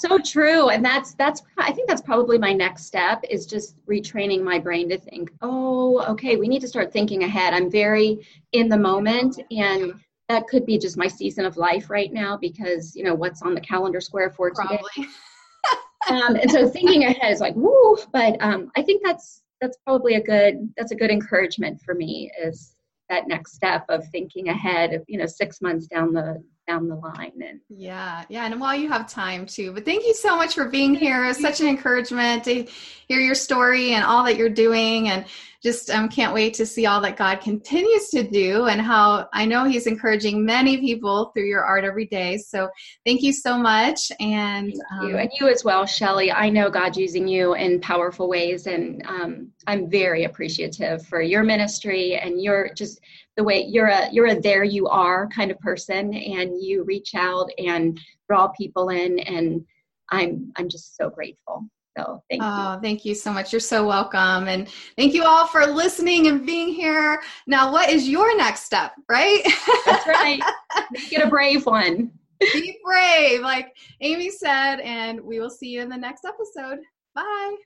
So 0.00 0.18
true. 0.18 0.70
And 0.70 0.84
that's 0.84 1.14
that's 1.14 1.42
i 1.58 1.72
think 1.72 1.88
that's 1.88 2.02
probably 2.02 2.38
my 2.38 2.52
next 2.52 2.86
step 2.86 3.22
is 3.30 3.46
just 3.46 3.76
retraining 3.86 4.42
my 4.42 4.58
brain 4.58 4.88
to 4.88 4.98
think 4.98 5.30
oh 5.42 6.04
okay 6.08 6.34
we 6.36 6.48
need 6.48 6.60
to 6.62 6.68
start 6.68 6.92
thinking 6.92 7.22
ahead. 7.22 7.54
I'm 7.54 7.70
very 7.70 8.26
in 8.52 8.68
the 8.68 8.78
moment. 8.78 9.40
And 9.50 9.94
that 10.28 10.46
could 10.48 10.66
be 10.66 10.78
just 10.78 10.96
my 10.96 11.06
season 11.06 11.44
of 11.44 11.56
life 11.56 11.88
right 11.90 12.12
now 12.12 12.36
because 12.36 12.94
you 12.96 13.04
know 13.04 13.14
what's 13.14 13.42
on 13.42 13.54
the 13.54 13.60
calendar 13.60 14.00
square 14.00 14.30
for 14.30 14.50
today. 14.50 14.82
um, 16.08 16.36
and 16.36 16.50
so 16.50 16.68
thinking 16.68 17.04
ahead 17.04 17.32
is 17.32 17.40
like 17.40 17.54
woo, 17.54 17.96
but 18.12 18.36
um, 18.40 18.70
I 18.76 18.82
think 18.82 19.02
that's 19.04 19.42
that's 19.60 19.78
probably 19.84 20.14
a 20.14 20.22
good 20.22 20.72
that's 20.76 20.92
a 20.92 20.96
good 20.96 21.10
encouragement 21.10 21.80
for 21.80 21.94
me 21.94 22.30
is 22.42 22.74
that 23.08 23.28
next 23.28 23.54
step 23.54 23.84
of 23.88 24.06
thinking 24.08 24.48
ahead 24.48 24.92
of 24.92 25.04
you 25.06 25.18
know 25.18 25.26
six 25.26 25.62
months 25.62 25.86
down 25.86 26.12
the 26.12 26.42
down 26.66 26.88
the 26.88 26.96
line 26.96 27.32
and 27.44 27.60
yeah 27.68 28.24
yeah 28.28 28.44
and 28.44 28.60
while 28.60 28.74
you 28.74 28.88
have 28.88 29.08
time 29.08 29.46
too 29.46 29.72
but 29.72 29.84
thank 29.84 30.04
you 30.04 30.14
so 30.14 30.36
much 30.36 30.54
for 30.54 30.68
being 30.68 30.94
here 30.94 31.24
it's 31.24 31.40
such 31.40 31.60
an 31.60 31.68
encouragement 31.68 32.42
to 32.42 32.64
hear 33.08 33.20
your 33.20 33.34
story 33.34 33.92
and 33.92 34.04
all 34.04 34.24
that 34.24 34.36
you're 34.36 34.48
doing 34.48 35.08
and 35.08 35.24
just 35.66 35.90
um, 35.90 36.08
can't 36.08 36.32
wait 36.32 36.54
to 36.54 36.64
see 36.64 36.86
all 36.86 37.00
that 37.00 37.16
God 37.16 37.40
continues 37.40 38.08
to 38.10 38.22
do 38.22 38.66
and 38.66 38.80
how 38.80 39.28
I 39.32 39.46
know 39.46 39.64
He's 39.64 39.88
encouraging 39.88 40.44
many 40.44 40.78
people 40.78 41.32
through 41.34 41.46
your 41.46 41.64
art 41.64 41.82
every 41.82 42.06
day. 42.06 42.38
So 42.38 42.68
thank 43.04 43.20
you 43.22 43.32
so 43.32 43.58
much. 43.58 44.12
And 44.20 44.72
um, 44.92 45.08
you. 45.08 45.16
and 45.16 45.30
you 45.40 45.48
as 45.48 45.64
well, 45.64 45.84
Shelly. 45.84 46.30
I 46.30 46.50
know 46.50 46.70
God's 46.70 46.98
using 46.98 47.26
you 47.26 47.54
in 47.54 47.80
powerful 47.80 48.28
ways, 48.28 48.68
and 48.68 49.02
um, 49.06 49.50
I'm 49.66 49.90
very 49.90 50.22
appreciative 50.22 51.04
for 51.04 51.20
your 51.20 51.42
ministry 51.42 52.16
and 52.16 52.40
your 52.40 52.72
just 52.74 53.00
the 53.36 53.42
way 53.42 53.64
you're 53.68 53.88
a 53.88 54.08
you're 54.12 54.28
a 54.28 54.40
there 54.40 54.64
you 54.64 54.86
are 54.86 55.26
kind 55.28 55.50
of 55.50 55.58
person, 55.58 56.14
and 56.14 56.55
you 56.60 56.84
reach 56.84 57.14
out 57.14 57.50
and 57.58 57.98
draw 58.28 58.48
people 58.48 58.90
in, 58.90 59.18
and 59.20 59.64
I'm 60.10 60.52
I'm 60.56 60.68
just 60.68 60.96
so 60.96 61.10
grateful. 61.10 61.68
So 61.96 62.22
thank 62.28 62.42
you. 62.42 62.48
Oh, 62.48 62.78
thank 62.82 63.04
you 63.04 63.14
so 63.14 63.32
much. 63.32 63.52
You're 63.52 63.60
so 63.60 63.86
welcome. 63.86 64.48
And 64.48 64.68
thank 64.98 65.14
you 65.14 65.24
all 65.24 65.46
for 65.46 65.66
listening 65.66 66.26
and 66.26 66.44
being 66.44 66.68
here. 66.68 67.22
Now, 67.46 67.72
what 67.72 67.88
is 67.88 68.06
your 68.06 68.36
next 68.36 68.64
step, 68.64 68.92
right? 69.08 69.42
That's 69.86 70.06
right. 70.06 70.42
Make 70.90 71.12
it 71.12 71.22
a 71.24 71.28
brave 71.28 71.64
one. 71.64 72.10
Be 72.38 72.78
brave, 72.84 73.40
like 73.40 73.74
Amy 74.02 74.30
said, 74.30 74.80
and 74.80 75.18
we 75.20 75.40
will 75.40 75.48
see 75.48 75.68
you 75.68 75.80
in 75.80 75.88
the 75.88 75.96
next 75.96 76.26
episode. 76.26 76.80
Bye. 77.14 77.56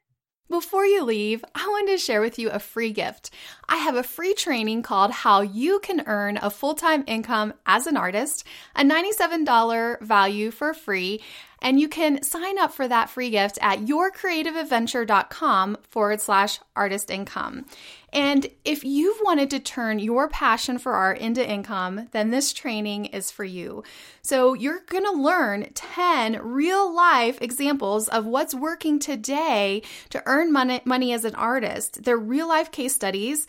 Before 0.50 0.84
you 0.84 1.04
leave, 1.04 1.44
I 1.54 1.64
wanted 1.68 1.92
to 1.92 1.98
share 1.98 2.20
with 2.20 2.36
you 2.36 2.50
a 2.50 2.58
free 2.58 2.90
gift. 2.90 3.30
I 3.68 3.76
have 3.76 3.94
a 3.94 4.02
free 4.02 4.34
training 4.34 4.82
called 4.82 5.12
How 5.12 5.42
You 5.42 5.78
Can 5.78 6.02
Earn 6.08 6.40
a 6.42 6.50
Full 6.50 6.74
Time 6.74 7.04
Income 7.06 7.54
as 7.66 7.86
an 7.86 7.96
Artist, 7.96 8.44
a 8.74 8.82
$97 8.82 10.00
value 10.00 10.50
for 10.50 10.74
free. 10.74 11.22
And 11.62 11.78
you 11.78 11.88
can 11.88 12.22
sign 12.22 12.58
up 12.58 12.72
for 12.72 12.88
that 12.88 13.10
free 13.10 13.30
gift 13.30 13.58
at 13.60 13.80
yourcreativeadventure.com 13.80 15.78
forward 15.82 16.20
slash 16.20 16.58
artist 16.74 17.10
income. 17.10 17.66
And 18.12 18.46
if 18.64 18.82
you've 18.82 19.20
wanted 19.22 19.50
to 19.50 19.60
turn 19.60 19.98
your 19.98 20.28
passion 20.28 20.78
for 20.78 20.94
art 20.94 21.18
into 21.18 21.48
income, 21.48 22.08
then 22.10 22.30
this 22.30 22.52
training 22.52 23.06
is 23.06 23.30
for 23.30 23.44
you. 23.44 23.84
So 24.22 24.54
you're 24.54 24.80
going 24.88 25.04
to 25.04 25.12
learn 25.12 25.70
10 25.74 26.40
real 26.42 26.92
life 26.92 27.40
examples 27.40 28.08
of 28.08 28.26
what's 28.26 28.54
working 28.54 28.98
today 28.98 29.82
to 30.10 30.22
earn 30.26 30.52
money, 30.52 30.80
money 30.84 31.12
as 31.12 31.24
an 31.24 31.36
artist. 31.36 32.02
They're 32.02 32.16
real 32.16 32.48
life 32.48 32.72
case 32.72 32.94
studies. 32.94 33.46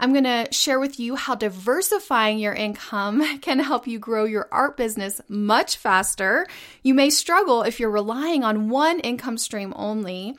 I'm 0.00 0.12
going 0.12 0.24
to 0.24 0.48
share 0.50 0.80
with 0.80 0.98
you 0.98 1.14
how 1.14 1.34
diversifying 1.34 2.38
your 2.38 2.54
income 2.54 3.38
can 3.42 3.58
help 3.58 3.86
you 3.86 3.98
grow 3.98 4.24
your 4.24 4.48
art 4.50 4.78
business 4.78 5.20
much 5.28 5.76
faster. 5.76 6.46
You 6.82 6.94
may 6.94 7.10
struggle 7.10 7.62
if 7.62 7.78
you're 7.78 7.90
relying 7.90 8.42
on 8.42 8.70
one 8.70 9.00
income 9.00 9.36
stream 9.36 9.74
only. 9.76 10.38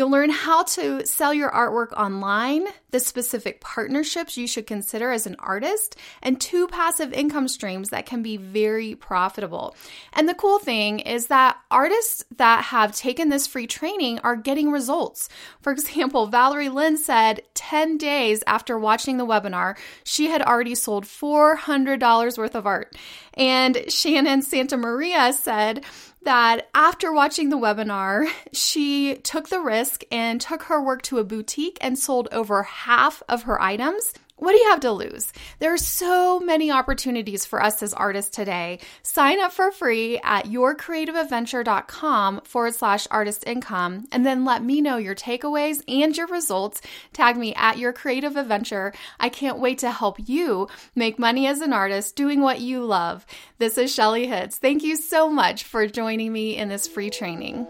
You'll 0.00 0.08
learn 0.10 0.30
how 0.30 0.62
to 0.62 1.06
sell 1.06 1.34
your 1.34 1.50
artwork 1.50 1.92
online, 1.92 2.64
the 2.90 3.00
specific 3.00 3.60
partnerships 3.60 4.38
you 4.38 4.46
should 4.46 4.66
consider 4.66 5.10
as 5.10 5.26
an 5.26 5.36
artist, 5.38 5.94
and 6.22 6.40
two 6.40 6.68
passive 6.68 7.12
income 7.12 7.48
streams 7.48 7.90
that 7.90 8.06
can 8.06 8.22
be 8.22 8.38
very 8.38 8.94
profitable. 8.94 9.76
And 10.14 10.26
the 10.26 10.32
cool 10.32 10.58
thing 10.58 11.00
is 11.00 11.26
that 11.26 11.58
artists 11.70 12.24
that 12.38 12.64
have 12.64 12.96
taken 12.96 13.28
this 13.28 13.46
free 13.46 13.66
training 13.66 14.20
are 14.20 14.36
getting 14.36 14.70
results. 14.72 15.28
For 15.60 15.70
example, 15.70 16.28
Valerie 16.28 16.70
Lynn 16.70 16.96
said 16.96 17.42
10 17.52 17.98
days 17.98 18.42
after 18.46 18.78
watching 18.78 19.18
the 19.18 19.26
webinar, 19.26 19.76
she 20.02 20.30
had 20.30 20.40
already 20.40 20.76
sold 20.76 21.04
$400 21.04 22.38
worth 22.38 22.54
of 22.54 22.66
art. 22.66 22.96
And 23.34 23.84
Shannon 23.92 24.40
Santa 24.40 24.78
Maria 24.78 25.34
said, 25.34 25.84
that 26.22 26.68
after 26.74 27.12
watching 27.12 27.48
the 27.48 27.58
webinar, 27.58 28.28
she 28.52 29.16
took 29.16 29.48
the 29.48 29.60
risk 29.60 30.02
and 30.10 30.40
took 30.40 30.64
her 30.64 30.82
work 30.82 31.02
to 31.02 31.18
a 31.18 31.24
boutique 31.24 31.78
and 31.80 31.98
sold 31.98 32.28
over 32.32 32.62
half 32.62 33.22
of 33.28 33.44
her 33.44 33.60
items. 33.60 34.12
What 34.40 34.52
do 34.52 34.58
you 34.58 34.70
have 34.70 34.80
to 34.80 34.92
lose? 34.92 35.30
There 35.58 35.74
are 35.74 35.78
so 35.78 36.40
many 36.40 36.70
opportunities 36.70 37.44
for 37.44 37.62
us 37.62 37.82
as 37.82 37.92
artists 37.92 38.34
today. 38.34 38.78
Sign 39.02 39.38
up 39.38 39.52
for 39.52 39.70
free 39.70 40.18
at 40.24 40.46
yourcreativeadventure.com 40.46 42.40
forward 42.44 42.74
slash 42.74 43.06
artist 43.10 43.44
income 43.46 44.08
and 44.10 44.24
then 44.24 44.46
let 44.46 44.64
me 44.64 44.80
know 44.80 44.96
your 44.96 45.14
takeaways 45.14 45.82
and 45.86 46.16
your 46.16 46.26
results. 46.26 46.80
Tag 47.12 47.36
me 47.36 47.54
at 47.54 47.76
your 47.76 47.92
creative 47.92 48.38
adventure. 48.38 48.94
I 49.18 49.28
can't 49.28 49.58
wait 49.58 49.76
to 49.80 49.90
help 49.90 50.16
you 50.26 50.68
make 50.94 51.18
money 51.18 51.46
as 51.46 51.60
an 51.60 51.74
artist 51.74 52.16
doing 52.16 52.40
what 52.40 52.62
you 52.62 52.82
love. 52.82 53.26
This 53.58 53.76
is 53.76 53.94
Shelly 53.94 54.26
Hitz. 54.26 54.56
Thank 54.56 54.82
you 54.82 54.96
so 54.96 55.28
much 55.28 55.64
for 55.64 55.86
joining 55.86 56.32
me 56.32 56.56
in 56.56 56.70
this 56.70 56.88
free 56.88 57.10
training. 57.10 57.66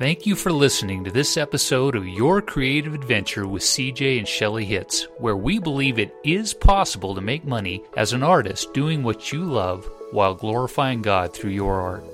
Thank 0.00 0.24
you 0.24 0.34
for 0.34 0.50
listening 0.50 1.04
to 1.04 1.10
this 1.10 1.36
episode 1.36 1.94
of 1.94 2.08
Your 2.08 2.40
Creative 2.40 2.94
Adventure 2.94 3.46
with 3.46 3.60
CJ 3.62 4.16
and 4.16 4.26
Shelly 4.26 4.64
Hitz, 4.64 5.06
where 5.18 5.36
we 5.36 5.58
believe 5.58 5.98
it 5.98 6.16
is 6.24 6.54
possible 6.54 7.14
to 7.14 7.20
make 7.20 7.44
money 7.44 7.84
as 7.98 8.14
an 8.14 8.22
artist 8.22 8.72
doing 8.72 9.02
what 9.02 9.30
you 9.30 9.44
love 9.44 9.86
while 10.10 10.34
glorifying 10.34 11.02
God 11.02 11.34
through 11.34 11.50
your 11.50 11.82
art. 11.82 12.04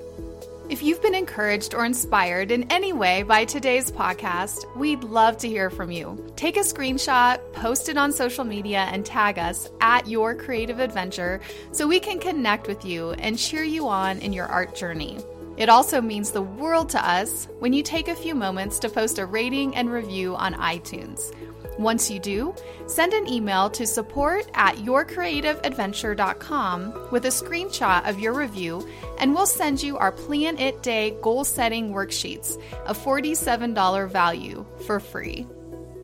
If 0.69 0.83
you've 0.83 1.01
been 1.01 1.15
encouraged 1.15 1.73
or 1.73 1.85
inspired 1.85 2.51
in 2.51 2.69
any 2.69 2.91
way 2.91 3.23
by 3.23 3.45
today's 3.45 3.89
podcast, 3.89 4.65
we'd 4.75 5.05
love 5.05 5.37
to 5.37 5.47
hear 5.47 5.69
from 5.69 5.89
you. 5.89 6.21
Take 6.35 6.57
a 6.57 6.67
screenshot, 6.67 7.39
post 7.53 7.87
it 7.87 7.97
on 7.97 8.11
social 8.11 8.43
media, 8.43 8.89
and 8.91 9.05
tag 9.05 9.39
us 9.39 9.69
at 9.79 10.09
Your 10.09 10.35
Creative 10.35 10.81
Adventure 10.81 11.39
so 11.71 11.87
we 11.87 12.01
can 12.01 12.19
connect 12.19 12.67
with 12.67 12.83
you 12.83 13.11
and 13.11 13.39
cheer 13.39 13.63
you 13.63 13.87
on 13.87 14.19
in 14.19 14.33
your 14.33 14.47
art 14.47 14.75
journey. 14.75 15.19
It 15.57 15.69
also 15.69 16.01
means 16.01 16.31
the 16.31 16.41
world 16.41 16.89
to 16.89 17.03
us 17.03 17.47
when 17.59 17.73
you 17.73 17.81
take 17.81 18.07
a 18.07 18.15
few 18.15 18.35
moments 18.35 18.77
to 18.79 18.89
post 18.89 19.17
a 19.17 19.25
rating 19.25 19.75
and 19.75 19.91
review 19.91 20.35
on 20.35 20.53
iTunes. 20.53 21.33
Once 21.79 22.09
you 22.09 22.19
do, 22.19 22.55
send 22.87 23.13
an 23.13 23.27
email 23.27 23.69
to 23.69 23.85
support 23.85 24.47
at 24.53 24.77
yourcreativeadventure.com 24.77 27.09
with 27.11 27.25
a 27.25 27.29
screenshot 27.29 28.07
of 28.07 28.17
your 28.19 28.33
review, 28.33 28.87
and 29.19 29.33
we'll 29.33 29.45
send 29.45 29.83
you 29.83 29.97
our 29.97 30.11
Plan 30.11 30.57
It 30.57 30.83
Day 30.83 31.15
goal 31.21 31.43
setting 31.43 31.91
worksheets, 31.91 32.61
a 32.85 32.93
$47 32.93 34.09
value, 34.09 34.65
for 34.85 34.99
free. 34.99 35.47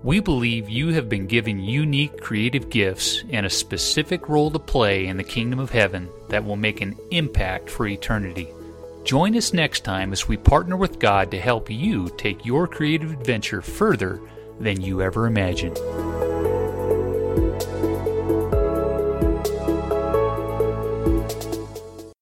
We 0.04 0.20
believe 0.20 0.70
you 0.70 0.90
have 0.90 1.10
been 1.10 1.28
given 1.28 1.64
unique 1.64 2.20
creative 2.20 2.70
gifts 2.70 3.24
and 3.30 3.46
a 3.46 3.50
specific 3.50 4.30
role 4.30 4.52
to 4.52 4.60
play 4.60 5.08
in 5.08 5.18
the 5.18 5.24
kingdom 5.24 5.60
of 5.60 5.72
heaven 5.72 6.10
that 6.30 6.44
will 6.44 6.58
make 6.58 6.82
an 6.82 6.98
impact 7.12 7.70
for 7.70 7.88
eternity. 7.88 8.50
Join 9.04 9.36
us 9.36 9.54
next 9.54 9.82
time 9.84 10.14
as 10.14 10.30
we 10.30 10.38
partner 10.38 10.78
with 10.78 10.98
God 10.98 11.30
to 11.32 11.40
help 11.40 11.70
you 11.70 12.10
take 12.18 12.46
your 12.46 12.68
creative 12.68 13.12
adventure 13.12 13.62
further 13.62 14.22
than 14.62 14.80
you 14.80 15.02
ever 15.02 15.28
imagined. 15.28 15.78